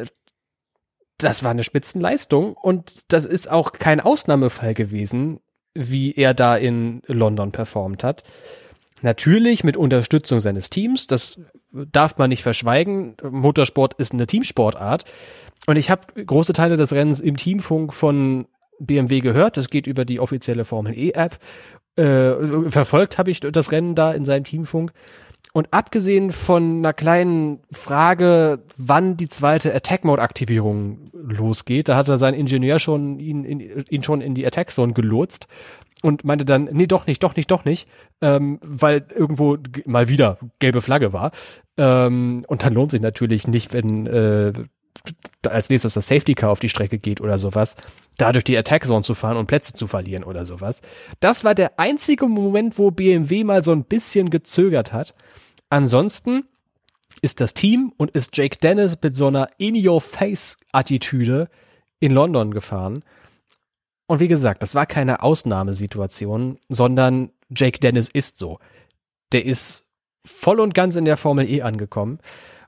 [1.18, 5.40] das war eine Spitzenleistung und das ist auch kein Ausnahmefall gewesen,
[5.74, 8.24] wie er da in London performt hat.
[9.02, 11.40] Natürlich mit Unterstützung seines Teams, das
[11.72, 13.16] darf man nicht verschweigen.
[13.30, 15.04] Motorsport ist eine Teamsportart.
[15.66, 18.48] Und ich habe große Teile des Rennens im Teamfunk von
[18.80, 19.58] BMW gehört.
[19.58, 21.40] Das geht über die offizielle Formel E-App.
[21.96, 24.92] Äh, verfolgt habe ich das Rennen da in seinem Teamfunk.
[25.54, 32.10] Und abgesehen von einer kleinen Frage, wann die zweite Attack Mode Aktivierung losgeht, da hat
[32.10, 35.48] er sein Ingenieur schon ihn, in, ihn schon in die Attack Zone gelotst
[36.02, 37.88] und meinte dann, nee, doch nicht, doch nicht, doch nicht,
[38.22, 41.32] ähm, weil irgendwo mal wieder gelbe Flagge war.
[41.78, 44.54] Ähm, und dann lohnt sich natürlich nicht, wenn äh,
[45.48, 47.76] als nächstes das Safety Car auf die Strecke geht oder sowas,
[48.18, 50.82] da durch die Attack Zone zu fahren und Plätze zu verlieren oder sowas.
[51.20, 55.14] Das war der einzige Moment, wo BMW mal so ein bisschen gezögert hat.
[55.70, 56.46] Ansonsten
[57.22, 61.50] ist das Team und ist Jake Dennis mit so einer In-Your-Face-Attitüde
[62.00, 63.04] in London gefahren.
[64.08, 68.60] Und wie gesagt, das war keine Ausnahmesituation, sondern Jake Dennis ist so.
[69.34, 69.86] Der ist
[70.26, 72.20] voll und ganz in der Formel E angekommen.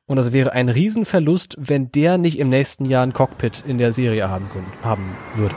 [0.05, 3.93] Und das wäre ein Riesenverlust, wenn der nicht im nächsten Jahr ein Cockpit in der
[3.93, 4.49] Serie haben,
[4.81, 5.55] haben würde.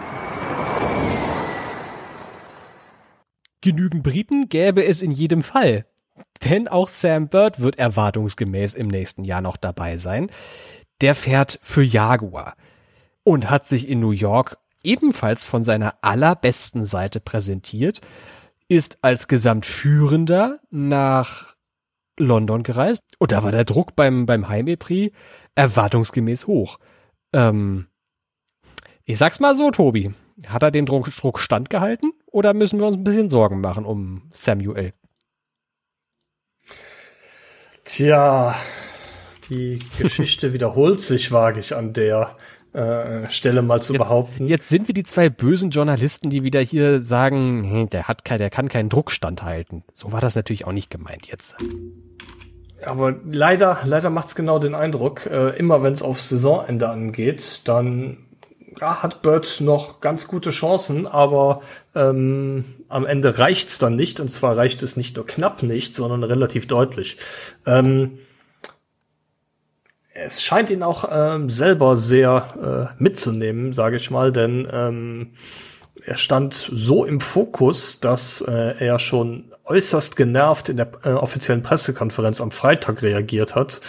[3.60, 5.86] Genügend Briten gäbe es in jedem Fall.
[6.44, 10.30] Denn auch Sam Bird wird erwartungsgemäß im nächsten Jahr noch dabei sein.
[11.00, 12.54] Der fährt für Jaguar
[13.24, 18.00] und hat sich in New York ebenfalls von seiner allerbesten Seite präsentiert,
[18.68, 21.54] ist als Gesamtführender nach
[22.18, 25.14] London gereist und da war der Druck beim, beim Heim-Prix
[25.54, 26.78] erwartungsgemäß hoch.
[27.32, 27.88] Ähm,
[29.04, 30.12] ich sag's mal so, Tobi.
[30.46, 34.30] Hat er den Druck, Druck standgehalten oder müssen wir uns ein bisschen Sorgen machen um
[34.32, 34.92] Samuel?
[37.84, 38.54] Tja,
[39.50, 42.36] die Geschichte wiederholt sich, wage ich an der
[42.72, 44.46] äh, Stelle mal zu jetzt, behaupten.
[44.46, 48.38] Jetzt sind wir die zwei bösen Journalisten, die wieder hier sagen, hey, der hat kein,
[48.38, 49.84] der kann keinen Druck standhalten.
[49.92, 51.56] So war das natürlich auch nicht gemeint jetzt.
[52.84, 58.18] Aber leider, leider macht's genau den Eindruck, äh, immer wenn es auf Saisonende angeht, dann
[58.80, 61.60] ja, hat Bird noch ganz gute Chancen, aber
[61.94, 64.18] ähm, am Ende reicht's dann nicht.
[64.18, 67.18] Und zwar reicht es nicht nur knapp nicht, sondern relativ deutlich.
[67.66, 68.18] Ähm,
[70.14, 75.32] es scheint ihn auch ähm, selber sehr äh, mitzunehmen, sage ich mal, denn ähm,
[76.04, 81.62] er stand so im Fokus, dass äh, er schon äußerst genervt in der äh, offiziellen
[81.62, 83.80] Pressekonferenz am Freitag reagiert hat,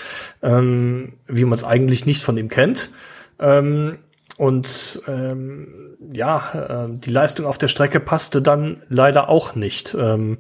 [0.42, 2.92] ähm, wie man es eigentlich nicht von ihm kennt.
[3.40, 4.00] Ähm,
[4.38, 9.96] und ähm, ja, äh, die Leistung auf der Strecke passte dann leider auch nicht.
[10.00, 10.38] Ähm,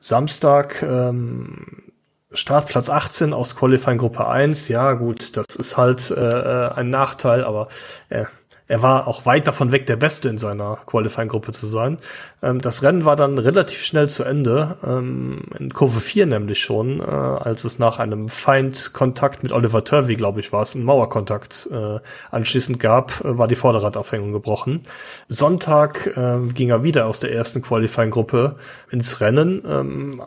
[0.00, 1.87] Samstag ähm,
[2.32, 7.44] Startplatz 18 aus Qualifying Gruppe 1, ja gut, das ist halt äh, äh ein Nachteil,
[7.44, 7.68] aber
[8.10, 8.24] äh,
[8.68, 11.96] er war auch weit davon weg, der Beste in seiner Qualifying-Gruppe zu sein.
[12.42, 17.00] Ähm, das Rennen war dann relativ schnell zu Ende, ähm, in Kurve 4 nämlich schon,
[17.00, 21.68] äh, als es nach einem Feindkontakt mit Oliver Turvey, glaube ich, war es, einen Mauerkontakt
[21.72, 21.98] äh,
[22.30, 24.82] anschließend gab, äh, war die Vorderradaufhängung gebrochen.
[25.28, 28.56] Sonntag äh, ging er wieder aus der ersten Qualifying-Gruppe
[28.90, 30.22] ins Rennen, ähm,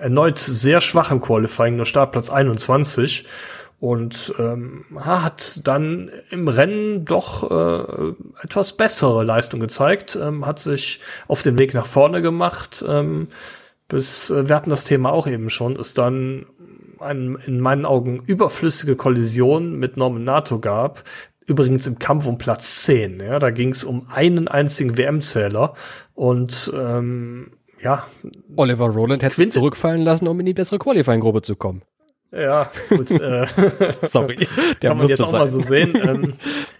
[0.00, 3.26] erneut sehr schwach im Qualifying, nur Startplatz 21
[3.80, 11.00] und ähm, hat dann im Rennen doch äh, etwas bessere Leistung gezeigt, ähm, hat sich
[11.28, 13.28] auf den Weg nach vorne gemacht, ähm,
[13.88, 16.46] bis äh, wir hatten das Thema auch eben schon, ist dann
[17.00, 21.04] ein, in meinen Augen überflüssige Kollision mit Norman Nato gab,
[21.46, 23.20] übrigens im Kampf um Platz 10.
[23.20, 25.74] Ja, da ging es um einen einzigen WM-Zähler
[26.14, 28.06] und ähm, ja.
[28.56, 31.82] Oliver Rowland hätte zurückfallen lassen, um in die bessere Qualifying-Gruppe zu kommen.
[32.32, 33.10] Ja, gut.
[33.20, 33.46] Äh,
[34.02, 34.36] Sorry,
[34.82, 35.40] der kann man jetzt auch sein.
[35.40, 35.94] mal so sehen.
[35.96, 36.34] ähm,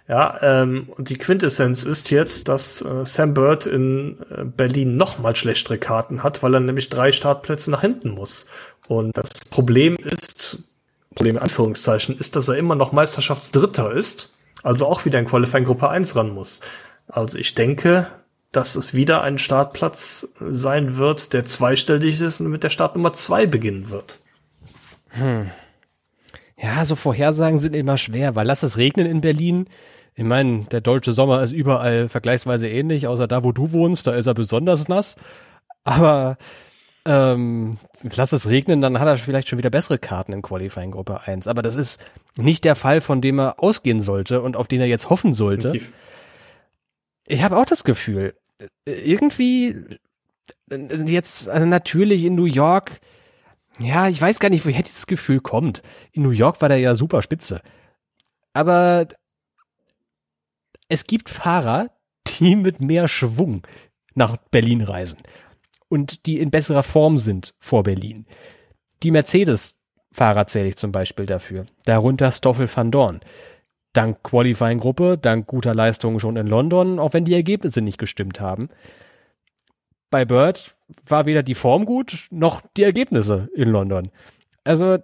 [0.09, 5.19] ja, ähm, und die Quintessenz ist jetzt, dass äh, Sam Bird in äh, Berlin noch
[5.19, 8.47] mal schlechtere Karten hat, weil er nämlich drei Startplätze nach hinten muss.
[8.89, 10.65] Und das Problem ist,
[11.15, 14.33] Problem in Anführungszeichen, ist, dass er immer noch Meisterschaftsdritter ist,
[14.63, 16.61] also auch wieder in Qualifying Gruppe 1 ran muss.
[17.07, 18.07] Also ich denke,
[18.53, 23.47] dass es wieder ein Startplatz sein wird, der zweistellig ist und mit der Startnummer 2
[23.47, 24.21] beginnen wird.
[25.11, 25.51] Hm.
[26.61, 29.67] Ja, so Vorhersagen sind immer schwer, weil lass es regnen in Berlin.
[30.15, 34.13] Ich meine, der deutsche Sommer ist überall vergleichsweise ähnlich, außer da, wo du wohnst, da
[34.13, 35.17] ist er besonders nass.
[35.85, 36.37] Aber
[37.07, 41.23] ähm, lass es regnen, dann hat er vielleicht schon wieder bessere Karten in Qualifying Gruppe
[41.25, 41.47] 1.
[41.47, 42.05] Aber das ist
[42.37, 45.81] nicht der Fall, von dem er ausgehen sollte und auf den er jetzt hoffen sollte.
[47.27, 48.35] Ich habe auch das Gefühl,
[48.85, 49.85] irgendwie
[50.79, 53.01] jetzt also natürlich in New York
[53.81, 55.83] ja, ich weiß gar nicht, woher dieses Gefühl kommt.
[56.13, 57.63] In New York war der ja super spitze.
[58.53, 59.09] Aber
[60.89, 61.91] es gibt Fahrer,
[62.29, 63.67] die mit mehr Schwung
[64.15, 65.21] nach Berlin reisen
[65.89, 68.27] und die in besserer Form sind vor Berlin.
[69.03, 71.65] Die Mercedes-Fahrer zähle ich zum Beispiel dafür.
[71.85, 73.21] Darunter Stoffel van Dorn.
[73.93, 78.69] Dank Qualifying-Gruppe, dank guter Leistungen schon in London, auch wenn die Ergebnisse nicht gestimmt haben
[80.11, 80.75] bei Bird
[81.07, 84.11] war weder die Form gut, noch die Ergebnisse in London.
[84.65, 84.99] Also,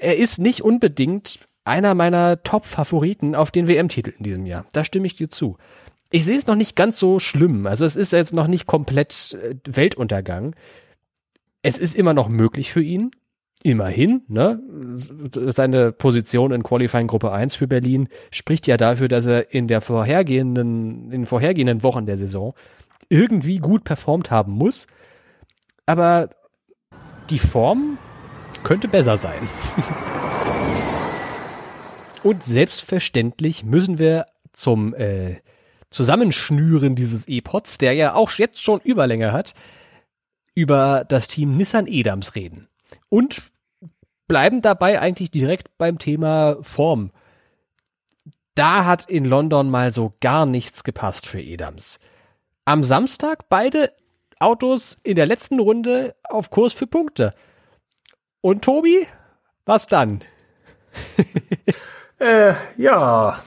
[0.00, 4.64] er ist nicht unbedingt einer meiner Top-Favoriten auf den WM-Titel in diesem Jahr.
[4.72, 5.58] Da stimme ich dir zu.
[6.10, 7.66] Ich sehe es noch nicht ganz so schlimm.
[7.66, 10.54] Also es ist jetzt noch nicht komplett äh, Weltuntergang.
[11.62, 13.10] Es ist immer noch möglich für ihn.
[13.66, 14.62] Immerhin, ne?
[15.32, 19.80] Seine Position in Qualifying Gruppe 1 für Berlin spricht ja dafür, dass er in der
[19.80, 22.54] vorhergehenden, in den vorhergehenden Wochen der Saison
[23.08, 24.86] irgendwie gut performt haben muss.
[25.84, 26.30] Aber
[27.28, 27.98] die Form
[28.62, 29.42] könnte besser sein.
[32.22, 35.38] Und selbstverständlich müssen wir zum äh,
[35.90, 39.54] Zusammenschnüren dieses E-Pods, der ja auch jetzt schon Überlänge hat,
[40.54, 42.68] über das Team Nissan Edams reden.
[43.08, 43.50] Und
[44.26, 47.10] bleiben dabei eigentlich direkt beim Thema Form.
[48.54, 51.98] Da hat in London mal so gar nichts gepasst für Edams
[52.66, 53.92] am Samstag beide
[54.38, 57.32] Autos in der letzten Runde auf Kurs für Punkte.
[58.42, 59.06] Und Tobi,
[59.64, 60.20] was dann?
[62.18, 63.42] äh, ja,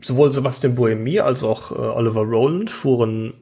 [0.00, 3.34] sowohl Sebastian Buemi als auch äh, Oliver Rowland fuhren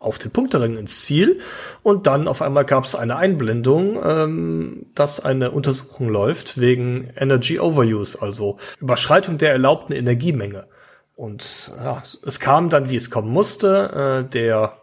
[0.00, 1.40] auf den Punkterring ins Ziel
[1.82, 7.60] und dann auf einmal gab es eine Einblendung, ähm, dass eine Untersuchung läuft wegen Energy
[7.60, 10.66] Overuse, also Überschreitung der erlaubten Energiemenge.
[11.14, 14.24] Und ja, es kam dann, wie es kommen musste.
[14.26, 14.78] Äh, der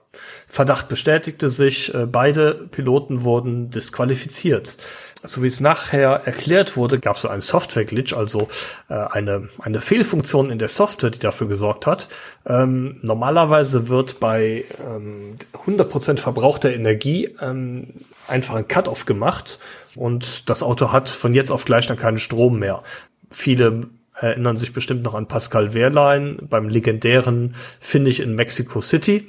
[0.47, 1.93] Verdacht bestätigte sich.
[1.95, 4.77] Äh, beide Piloten wurden disqualifiziert
[5.23, 8.47] so wie es nachher erklärt wurde, gab es einen Software-Glitch, also
[8.89, 12.09] äh, eine, eine Fehlfunktion in der Software, die dafür gesorgt hat.
[12.45, 17.93] Ähm, normalerweise wird bei ähm, 100% verbrauchter Energie ähm,
[18.27, 19.59] einfach ein Cut-off gemacht
[19.95, 22.83] und das Auto hat von jetzt auf gleich dann keinen Strom mehr.
[23.31, 29.27] Viele erinnern sich bestimmt noch an Pascal Wehrlein beim legendären Finish in Mexico City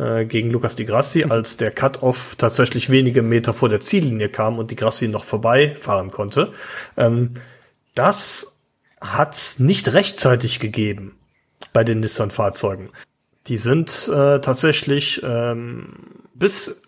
[0.00, 1.32] äh, gegen Lucas Di Grassi, mhm.
[1.32, 6.10] als der Cut-Off tatsächlich wenige Meter vor der Ziellinie kam und Di Grassi noch vorbeifahren
[6.10, 6.52] konnte.
[6.96, 7.34] Ähm,
[7.94, 8.56] das
[9.00, 11.16] hat nicht rechtzeitig gegeben
[11.72, 12.90] bei den Nissan-Fahrzeugen.
[13.46, 15.94] Die sind äh, tatsächlich ähm,
[16.34, 16.82] bis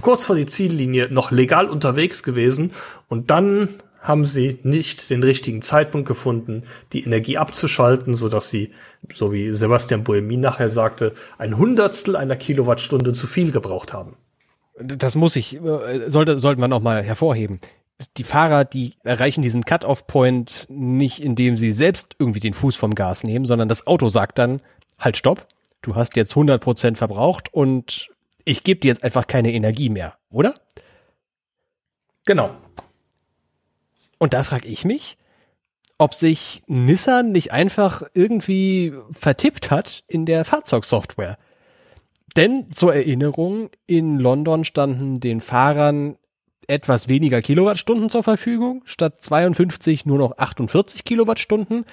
[0.00, 2.72] kurz vor die Ziellinie noch legal unterwegs gewesen
[3.08, 3.68] und dann
[4.00, 8.72] haben sie nicht den richtigen Zeitpunkt gefunden, die Energie abzuschalten, so dass sie,
[9.12, 14.16] so wie Sebastian Bohemin nachher sagte, ein Hundertstel einer Kilowattstunde zu viel gebraucht haben.
[14.78, 17.60] Das muss ich, äh, sollte, sollte man auch mal hervorheben.
[18.16, 23.22] Die Fahrer, die erreichen diesen Cut-off-Point nicht, indem sie selbst irgendwie den Fuß vom Gas
[23.22, 24.60] nehmen, sondern das Auto sagt dann,
[24.98, 25.46] halt, stopp,
[25.82, 28.08] du hast jetzt 100 Prozent verbraucht und
[28.44, 30.54] ich gebe dir jetzt einfach keine Energie mehr, oder?
[32.24, 32.54] Genau.
[34.18, 35.16] Und da frage ich mich,
[36.04, 41.38] ob sich Nissan nicht einfach irgendwie vertippt hat in der Fahrzeugsoftware.
[42.36, 46.18] Denn zur Erinnerung, in London standen den Fahrern
[46.66, 51.86] etwas weniger Kilowattstunden zur Verfügung, statt 52 nur noch 48 Kilowattstunden.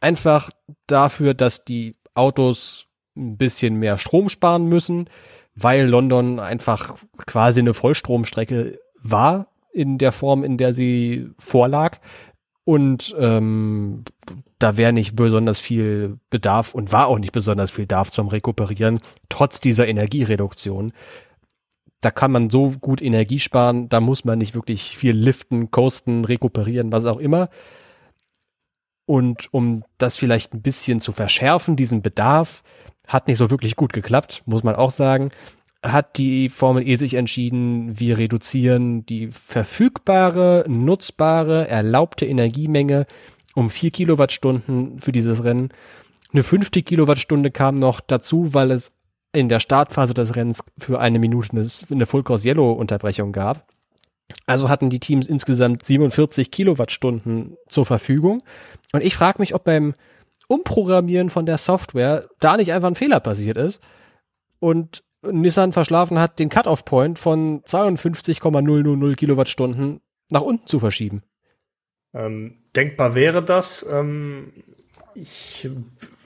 [0.00, 0.50] Einfach
[0.88, 5.08] dafür, dass die Autos ein bisschen mehr Strom sparen müssen,
[5.54, 6.96] weil London einfach
[7.26, 11.98] quasi eine Vollstromstrecke war in der Form, in der sie vorlag.
[12.64, 14.04] Und ähm,
[14.58, 19.00] da wäre nicht besonders viel Bedarf und war auch nicht besonders viel Bedarf zum Rekuperieren,
[19.28, 20.92] trotz dieser Energiereduktion.
[22.00, 26.24] Da kann man so gut Energie sparen, da muss man nicht wirklich viel liften, coasten,
[26.24, 27.48] rekuperieren, was auch immer.
[29.06, 32.62] Und um das vielleicht ein bisschen zu verschärfen, diesen Bedarf,
[33.08, 35.32] hat nicht so wirklich gut geklappt, muss man auch sagen
[35.82, 43.06] hat die Formel E sich entschieden, wir reduzieren die verfügbare, nutzbare, erlaubte Energiemenge
[43.54, 45.70] um vier Kilowattstunden für dieses Rennen.
[46.32, 48.96] Eine fünfte Kilowattstunde kam noch dazu, weil es
[49.32, 51.50] in der Startphase des Rennens für eine Minute
[51.90, 53.66] eine Full Course Yellow Unterbrechung gab.
[54.46, 58.42] Also hatten die Teams insgesamt 47 Kilowattstunden zur Verfügung.
[58.92, 59.94] Und ich frage mich, ob beim
[60.48, 63.82] Umprogrammieren von der Software da nicht einfach ein Fehler passiert ist
[64.58, 70.00] und Nissan verschlafen hat, den Cut-off-Point von 52,000 Kilowattstunden
[70.30, 71.22] nach unten zu verschieben.
[72.14, 73.86] Ähm, denkbar wäre das.
[73.90, 74.52] Ähm,
[75.14, 75.68] ich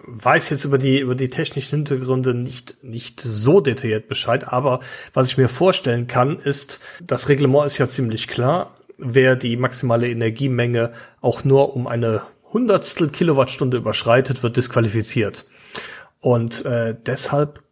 [0.07, 4.81] weiß jetzt über die, über die technischen Hintergründe nicht, nicht so detailliert Bescheid, aber
[5.13, 8.77] was ich mir vorstellen kann, ist, das Reglement ist ja ziemlich klar.
[8.99, 12.23] Wer die maximale Energiemenge auch nur um eine
[12.53, 15.47] Hundertstel Kilowattstunde überschreitet, wird disqualifiziert.
[16.21, 17.63] Und äh, deshalb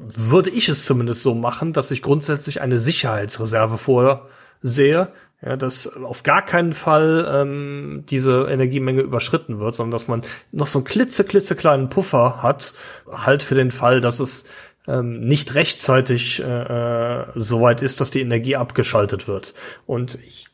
[0.00, 5.08] würde ich es zumindest so machen, dass ich grundsätzlich eine Sicherheitsreserve vorsehe,
[5.42, 10.22] ja, dass auf gar keinen Fall ähm, diese Energiemenge überschritten wird, sondern dass man
[10.52, 12.74] noch so einen klitze, klitzekleinen Puffer hat,
[13.10, 14.44] halt für den Fall, dass es
[14.86, 19.54] ähm, nicht rechtzeitig äh, äh, so weit ist, dass die Energie abgeschaltet wird.
[19.86, 20.48] Und ich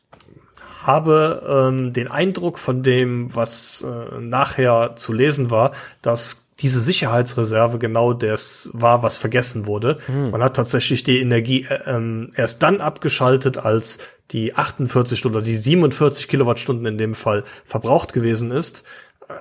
[0.83, 7.77] habe ähm, den Eindruck von dem, was äh, nachher zu lesen war, dass diese Sicherheitsreserve
[7.77, 9.97] genau das war, was vergessen wurde.
[10.07, 10.31] Hm.
[10.31, 13.99] Man hat tatsächlich die Energie äh, ähm, erst dann abgeschaltet, als
[14.31, 18.83] die 48 oder die 47 Kilowattstunden in dem Fall verbraucht gewesen ist.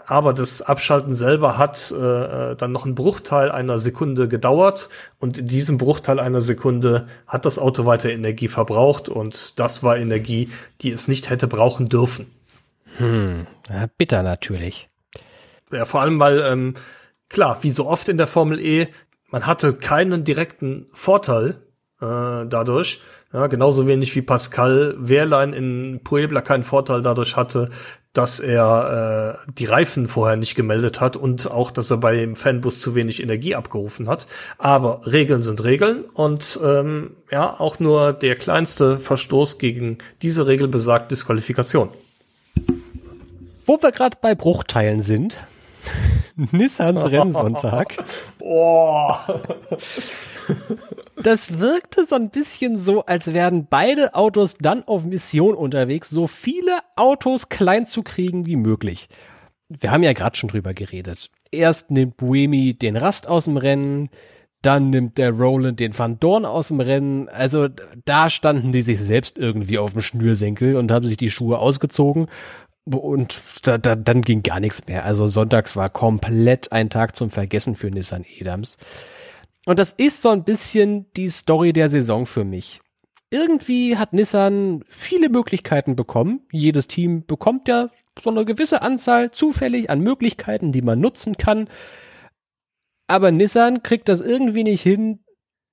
[0.07, 4.89] Aber das Abschalten selber hat äh, äh dann noch einen Bruchteil einer Sekunde gedauert
[5.21, 9.97] und in diesem Bruchteil einer Sekunde hat das Auto weiter Energie verbraucht und das war
[9.97, 10.51] Energie,
[10.83, 12.27] die es nicht hätte brauchen dürfen.
[12.99, 13.47] Hm,
[13.97, 14.89] bitter natürlich.
[15.71, 16.75] Ja, vor allem, weil ähm,
[17.29, 18.89] klar, wie so oft in der Formel E,
[19.31, 21.63] man hatte keinen direkten Vorteil
[22.01, 23.01] äh, dadurch.
[23.33, 27.71] Ja, genauso wenig wie Pascal Wehrlein in Puebla keinen Vorteil dadurch hatte,
[28.13, 32.35] dass er äh, die Reifen vorher nicht gemeldet hat und auch, dass er bei dem
[32.35, 34.27] Fanbus zu wenig Energie abgerufen hat.
[34.57, 40.69] Aber Regeln sind Regeln und ähm, ja, auch nur der kleinste Verstoß gegen diese Regel
[40.69, 41.91] besagt Disqualifikation.
[43.67, 45.37] Wo wir gerade bei Bruchteilen sind,
[46.53, 48.05] Nissans Rennsonntag.
[48.41, 49.13] oh.
[51.23, 56.27] Das wirkte so ein bisschen so, als wären beide Autos dann auf Mission unterwegs, so
[56.27, 59.09] viele Autos klein zu kriegen wie möglich.
[59.69, 61.31] Wir haben ja gerade schon drüber geredet.
[61.51, 64.11] Erst nimmt Buemi den Rast aus dem Rennen,
[64.63, 67.29] dann nimmt der Roland den Van Dorn aus dem Rennen.
[67.29, 67.69] Also
[68.05, 72.27] da standen die sich selbst irgendwie auf dem Schnürsenkel und haben sich die Schuhe ausgezogen.
[72.87, 75.05] Und da, da, dann ging gar nichts mehr.
[75.05, 78.79] Also sonntags war komplett ein Tag zum Vergessen für Nissan Edams.
[79.67, 82.81] Und das ist so ein bisschen die Story der Saison für mich.
[83.31, 86.47] Irgendwie hat Nissan viele Möglichkeiten bekommen.
[86.53, 87.91] Jedes Team bekommt ja
[88.21, 91.69] so eine gewisse Anzahl zufällig an Möglichkeiten, die man nutzen kann.
[93.09, 95.25] Aber Nissan kriegt das irgendwie nicht hin,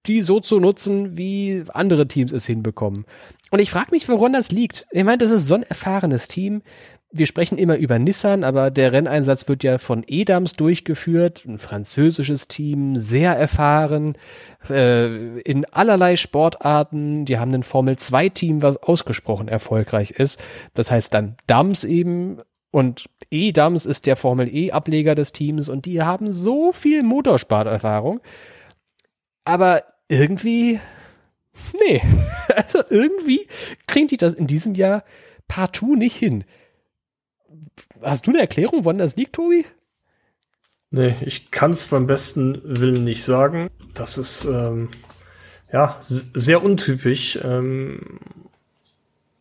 [0.07, 3.05] die so zu nutzen, wie andere Teams es hinbekommen.
[3.51, 4.87] Und ich frage mich, woran das liegt.
[4.91, 6.63] Ich meine, das ist so ein erfahrenes Team.
[7.15, 12.47] Wir sprechen immer über Nissan, aber der Renneinsatz wird ja von Edams durchgeführt, ein französisches
[12.47, 14.17] Team, sehr erfahren,
[14.67, 17.25] äh, in allerlei Sportarten.
[17.25, 20.43] Die haben ein Formel-2-Team, was ausgesprochen erfolgreich ist.
[20.73, 22.39] Das heißt dann Dams eben
[22.71, 28.21] und E-Dams ist der Formel E-Ableger des Teams und die haben so viel Motorsporterfahrung.
[29.45, 30.79] Aber irgendwie,
[31.79, 32.01] nee,
[32.55, 33.47] also irgendwie
[33.87, 35.03] kriegen die das in diesem Jahr
[35.47, 36.43] partout nicht hin.
[38.03, 39.65] Hast du eine Erklärung, wann das liegt, Tobi?
[40.91, 43.69] Nee, ich kann es beim besten Willen nicht sagen.
[43.93, 44.89] Das ist ähm,
[45.71, 47.39] ja sehr untypisch.
[47.43, 48.19] Ähm,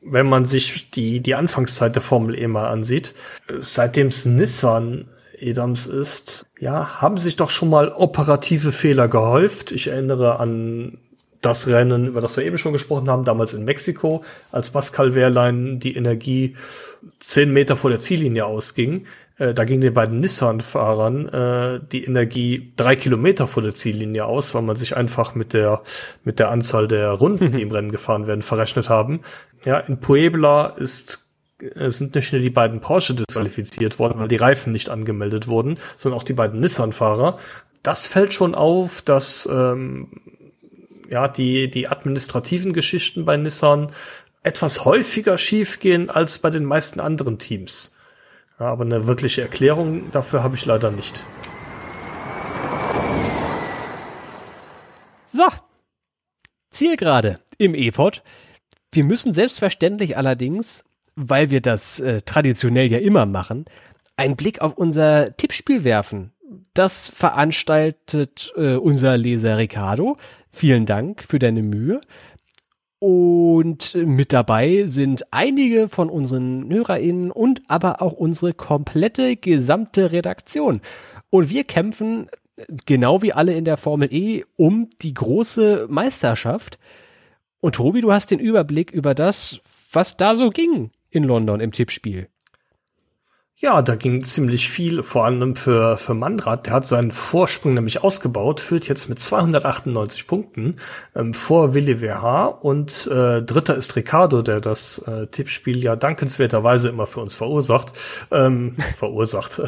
[0.01, 3.14] wenn man sich die, die Anfangszeit der Formel E mal ansieht,
[3.60, 5.09] seitdem es Nissan
[5.39, 9.72] Edams ist, ja, haben sich doch schon mal operative Fehler gehäuft.
[9.72, 10.98] Ich erinnere an
[11.43, 15.81] das Rennen, über das wir eben schon gesprochen haben, damals in Mexiko, als Pascal Wehrlein
[15.81, 16.56] die Energie
[17.19, 19.06] zehn Meter vor der Ziellinie ausging.
[19.39, 24.55] Äh, da ging den beiden Nissan-Fahrern äh, die Energie drei Kilometer vor der Ziellinie aus,
[24.55, 25.82] weil man sich einfach mit der,
[26.24, 29.20] mit der Anzahl der Runden, die im Rennen gefahren werden, verrechnet haben.
[29.64, 31.24] Ja, in Puebla ist
[31.59, 35.78] äh, sind nicht nur die beiden Porsche disqualifiziert worden, weil die Reifen nicht angemeldet wurden,
[35.97, 37.39] sondern auch die beiden Nissan-Fahrer.
[37.82, 40.09] Das fällt schon auf, dass ähm,
[41.12, 43.93] ja die die administrativen Geschichten bei Nissan
[44.43, 47.94] etwas häufiger schiefgehen als bei den meisten anderen Teams.
[48.59, 51.24] Ja, aber eine wirkliche Erklärung dafür habe ich leider nicht.
[55.26, 55.44] So,
[56.70, 58.22] Zielgerade im E-Pod.
[58.93, 60.84] Wir müssen selbstverständlich allerdings,
[61.14, 63.64] weil wir das äh, traditionell ja immer machen,
[64.16, 66.32] einen Blick auf unser Tippspiel werfen.
[66.74, 70.18] Das veranstaltet äh, unser Leser Ricardo.
[70.52, 72.00] Vielen Dank für deine Mühe.
[72.98, 80.80] Und mit dabei sind einige von unseren HörerInnen und aber auch unsere komplette gesamte Redaktion.
[81.30, 82.28] Und wir kämpfen,
[82.86, 86.78] genau wie alle in der Formel E, um die große Meisterschaft.
[87.60, 89.60] Und Tobi, du hast den Überblick über das,
[89.90, 92.28] was da so ging in London im Tippspiel.
[93.64, 96.66] Ja, da ging ziemlich viel, vor allem für, für Mandrat.
[96.66, 100.78] Der hat seinen Vorsprung nämlich ausgebaut, führt jetzt mit 298 Punkten
[101.14, 106.89] ähm, vor Willi WH und äh, dritter ist Ricardo, der das äh, Tippspiel ja dankenswerterweise
[106.89, 107.93] immer für uns verursacht.
[108.32, 109.52] Ähm, verursacht.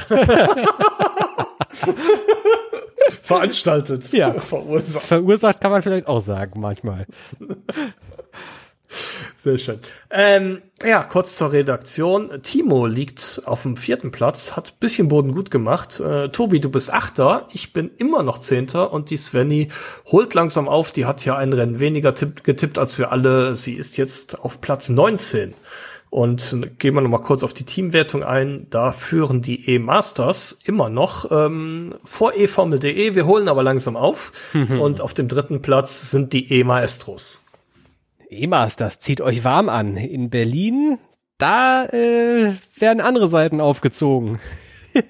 [3.23, 4.13] Veranstaltet.
[4.13, 4.35] Ja.
[4.35, 5.07] Verursacht.
[5.07, 7.07] Verursacht kann man vielleicht auch sagen, manchmal.
[9.45, 9.79] Sehr schön.
[10.11, 12.31] Ähm, ja, kurz zur Redaktion.
[12.43, 16.01] Timo liegt auf dem vierten Platz, hat bisschen Boden gut gemacht.
[16.01, 19.69] Äh, Tobi, du bist Achter, ich bin immer noch Zehnter und die Svenny
[20.07, 20.93] holt langsam auf.
[20.93, 23.55] Die hat ja ein Rennen weniger tipp, getippt als wir alle.
[23.55, 25.53] Sie ist jetzt auf Platz 19.
[26.09, 28.67] Und gehen wir noch mal kurz auf die Teamwertung ein.
[28.71, 33.15] Da führen die E-Masters immer noch ähm, vor e-formel.de.
[33.15, 34.33] Wir holen aber langsam auf.
[34.55, 37.44] und auf dem dritten Platz sind die E-Maestros.
[38.35, 39.97] E-Masters, zieht euch warm an.
[39.97, 40.99] In Berlin,
[41.39, 44.41] da äh, werden andere Seiten aufgezogen.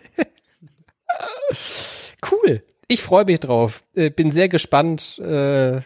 [2.30, 2.62] cool.
[2.88, 3.84] Ich freue mich drauf.
[3.94, 5.80] Äh, bin sehr gespannt, äh,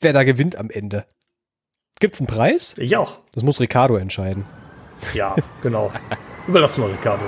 [0.00, 1.06] wer da gewinnt am Ende.
[2.00, 2.74] Gibt's einen Preis?
[2.78, 3.18] Ich auch.
[3.32, 4.44] Das muss Ricardo entscheiden.
[5.14, 5.92] Ja, genau.
[6.46, 7.24] Überlassen wir Ricardo.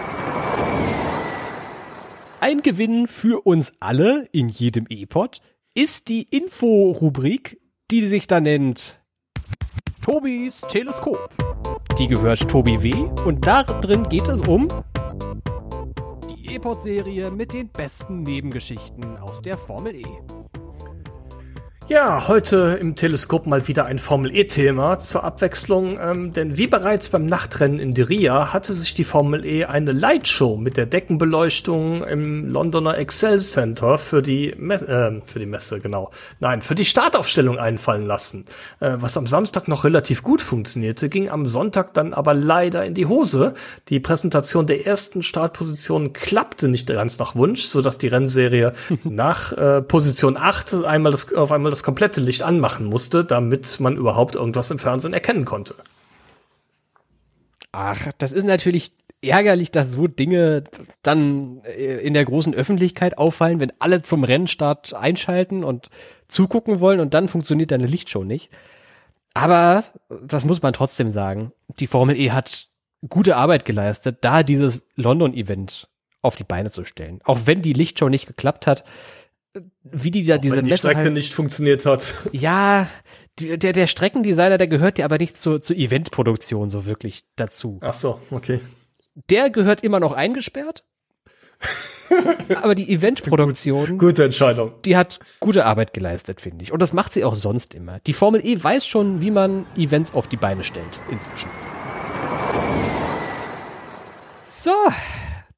[2.41, 5.41] Ein Gewinn für uns alle in jedem E-Pod
[5.75, 7.61] ist die Info-Rubrik,
[7.91, 9.01] die sich da nennt
[10.05, 11.31] Tobis Teleskop.
[11.99, 13.09] Die gehört Tobi W.
[13.25, 14.69] und da drin geht es um
[16.29, 20.05] die E-Pod-Serie mit den besten Nebengeschichten aus der Formel E.
[21.87, 27.27] Ja, heute im Teleskop mal wieder ein Formel-E-Thema zur Abwechslung, ähm, denn wie bereits beim
[27.27, 32.97] Nachtrennen in Diria hatte sich die Formel E eine Lightshow mit der Deckenbeleuchtung im Londoner
[32.97, 36.11] Excel Center für die, Me äh, für die Messe, genau.
[36.41, 38.47] Nein, für die Startaufstellung einfallen lassen.
[38.81, 42.95] Äh, was am Samstag noch relativ gut funktionierte, ging am Sonntag dann aber leider in
[42.95, 43.53] die Hose.
[43.91, 48.73] Die Präsentation der ersten Startposition klappte nicht ganz nach Wunsch, sodass die Rennserie
[49.05, 53.97] nach äh, Position 8 einmal das, auf einmal das komplette Licht anmachen musste, damit man
[53.97, 55.75] überhaupt irgendwas im Fernsehen erkennen konnte.
[57.73, 60.63] Ach, das ist natürlich ärgerlich, dass so Dinge
[61.03, 65.91] dann äh, in der großen Öffentlichkeit auffallen, wenn alle zum Rennstart einschalten und
[66.29, 68.51] zugucken wollen und dann funktioniert deine Lichtshow nicht.
[69.33, 69.83] Aber
[70.23, 71.53] das muss man trotzdem sagen.
[71.81, 72.69] Die Formel E hat
[73.09, 75.89] gute Arbeit geleistet, da dieses London-Event
[76.23, 77.19] auf die Beine zu stellen.
[77.25, 78.85] Auch wenn die Lichtshow nicht geklappt hat,
[79.85, 82.15] wie die da Auch diese wenn die Strecke halt, nicht funktioniert hat.
[82.33, 82.89] ja,
[83.39, 87.79] die, der, der Streckendesigner, der gehört ja aber nicht zur, zur Eventproduktion so wirklich dazu.
[87.81, 88.61] Ach so, okay.
[89.31, 90.85] Der gehört immer noch eingesperrt.
[92.57, 94.73] aber die Eventproduktion, Gute Entscheidung.
[94.85, 96.73] die hat gute Arbeit geleistet, finde ich.
[96.73, 98.01] Und das macht sie auch sonst immer.
[98.01, 101.49] Die Formel E weiß schon, wie man Events auf die Beine stellt, inzwischen.
[104.43, 104.75] So,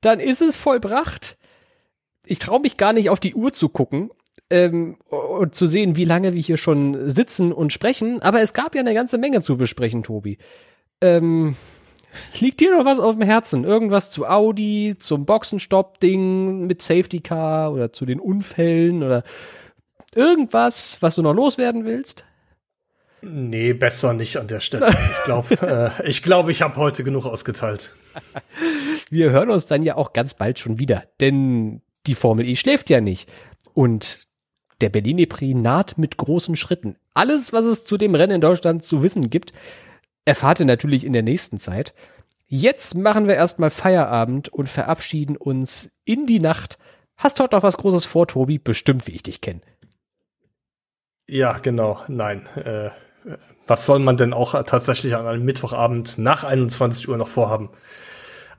[0.01, 1.39] dann ist es vollbracht.
[2.27, 4.11] Ich traue mich gar nicht auf die Uhr zu gucken
[4.51, 8.21] ähm, und zu sehen, wie lange wir hier schon sitzen und sprechen.
[8.21, 10.39] Aber es gab ja eine ganze Menge zu besprechen, Tobi.
[11.01, 11.57] Ähm,
[12.41, 13.65] liegt dir noch was auf dem Herzen?
[13.65, 19.23] Irgendwas zu Audi, zum Boxenstopp-Ding mit Safety Car oder zu den Unfällen oder
[20.15, 22.25] irgendwas, was du noch loswerden willst?
[23.23, 24.89] Nee, besser nicht an der Stelle.
[24.89, 27.95] Ich glaube, äh, ich, glaub, ich habe heute genug ausgeteilt.
[29.11, 32.91] Wir hören uns dann ja auch ganz bald schon wieder, denn die Formel E schläft
[32.91, 33.29] ja nicht.
[33.75, 34.27] Und
[34.81, 36.97] der Berliner Prix naht mit großen Schritten.
[37.15, 39.53] Alles, was es zu dem Rennen in Deutschland zu wissen gibt,
[40.25, 41.95] erfahrt ihr natürlich in der nächsten Zeit.
[42.47, 46.79] Jetzt machen wir erstmal Feierabend und verabschieden uns in die Nacht.
[47.17, 48.59] Hast heute noch was Großes vor, Tobi?
[48.59, 49.63] Bestimmt, wie ich dich kenne.
[51.27, 52.01] Ja, genau.
[52.09, 52.47] Nein.
[52.57, 52.91] Äh,
[53.67, 57.71] was soll man denn auch tatsächlich an einem Mittwochabend nach 21 Uhr noch vorhaben?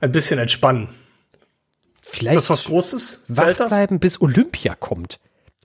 [0.00, 0.88] Ein bisschen entspannen.
[2.10, 3.22] Vielleicht Ist das was Großes?
[3.28, 3.68] wach Zählt das?
[3.68, 5.18] bleiben, bis Olympia kommt.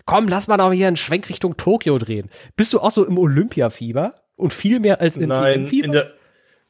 [0.05, 2.29] Komm, lass mal doch hier einen Schwenk Richtung Tokio drehen.
[2.55, 4.15] Bist du auch so im Olympiafieber?
[4.35, 5.85] Und viel mehr als im Nein, EM-Fieber?
[5.85, 6.11] in der,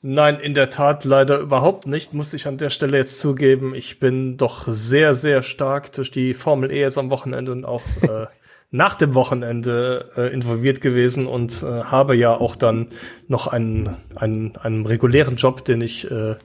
[0.01, 3.73] nein, in der Tat leider überhaupt nicht, muss ich an der Stelle jetzt zugeben.
[3.73, 7.81] Ich bin doch sehr, sehr stark durch die Formel E jetzt am Wochenende und auch
[8.01, 8.27] äh,
[8.73, 12.87] nach dem Wochenende äh, involviert gewesen und äh, habe ja auch dann
[13.27, 16.35] noch einen, einen, einen regulären Job, den ich äh,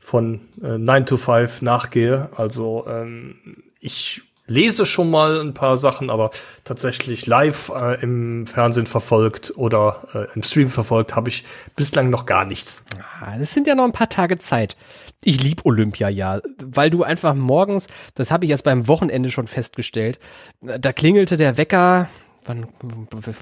[0.00, 2.28] von äh, 9 to 5 nachgehe.
[2.36, 6.30] Also ähm, ich lese schon mal ein paar Sachen, aber
[6.64, 11.44] tatsächlich live äh, im Fernsehen verfolgt oder äh, im Stream verfolgt habe ich
[11.76, 12.82] bislang noch gar nichts.
[13.20, 14.76] Ah, Das sind ja noch ein paar Tage Zeit.
[15.22, 19.46] Ich lieb Olympia ja, weil du einfach morgens, das habe ich erst beim Wochenende schon
[19.46, 20.18] festgestellt,
[20.60, 22.08] da klingelte der Wecker,
[22.44, 22.66] wann,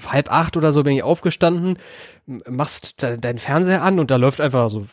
[0.07, 1.77] halb acht oder so bin ich aufgestanden,
[2.25, 4.85] machst de- deinen Fernseher an und da läuft einfach so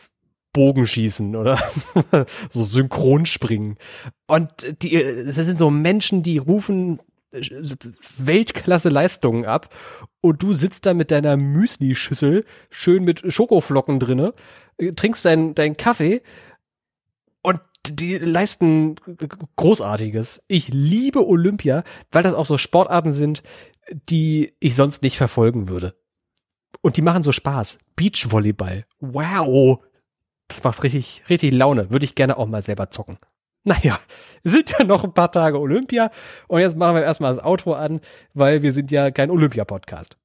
[0.53, 1.57] Bogenschießen oder
[2.49, 3.77] so Synchronspringen.
[4.27, 4.51] Und
[4.83, 6.99] die, das sind so Menschen, die rufen
[8.19, 9.73] Weltklasse Leistungen ab
[10.21, 14.35] und du sitzt da mit deiner Müsli-Schüssel schön mit Schokoflocken drinne,
[14.77, 16.21] äh, trinkst deinen deinen Kaffee
[17.43, 18.95] und die leisten
[19.57, 20.45] Großartiges.
[20.47, 23.43] Ich liebe Olympia, weil das auch so Sportarten sind,
[24.09, 25.95] die ich sonst nicht verfolgen würde.
[26.81, 27.79] Und die machen so Spaß.
[27.95, 28.85] Beachvolleyball.
[28.99, 29.83] Wow.
[30.47, 31.89] Das macht richtig, richtig Laune.
[31.91, 33.17] Würde ich gerne auch mal selber zocken.
[33.63, 33.97] Naja,
[34.43, 36.09] sind ja noch ein paar Tage Olympia
[36.47, 38.01] und jetzt machen wir erstmal das Auto an,
[38.33, 40.17] weil wir sind ja kein Olympia-Podcast.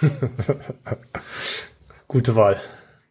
[2.08, 2.60] Gute Wahl.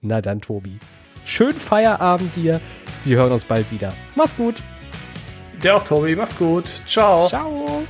[0.02, 0.80] Na dann, Tobi.
[1.26, 2.62] Schönen Feierabend dir.
[3.08, 3.94] Wir hören uns bald wieder.
[4.16, 4.62] Mach's gut.
[5.64, 6.16] Der auch, Tobi.
[6.16, 6.66] Mach's gut.
[6.86, 7.28] Ciao.
[7.28, 7.84] Ciao.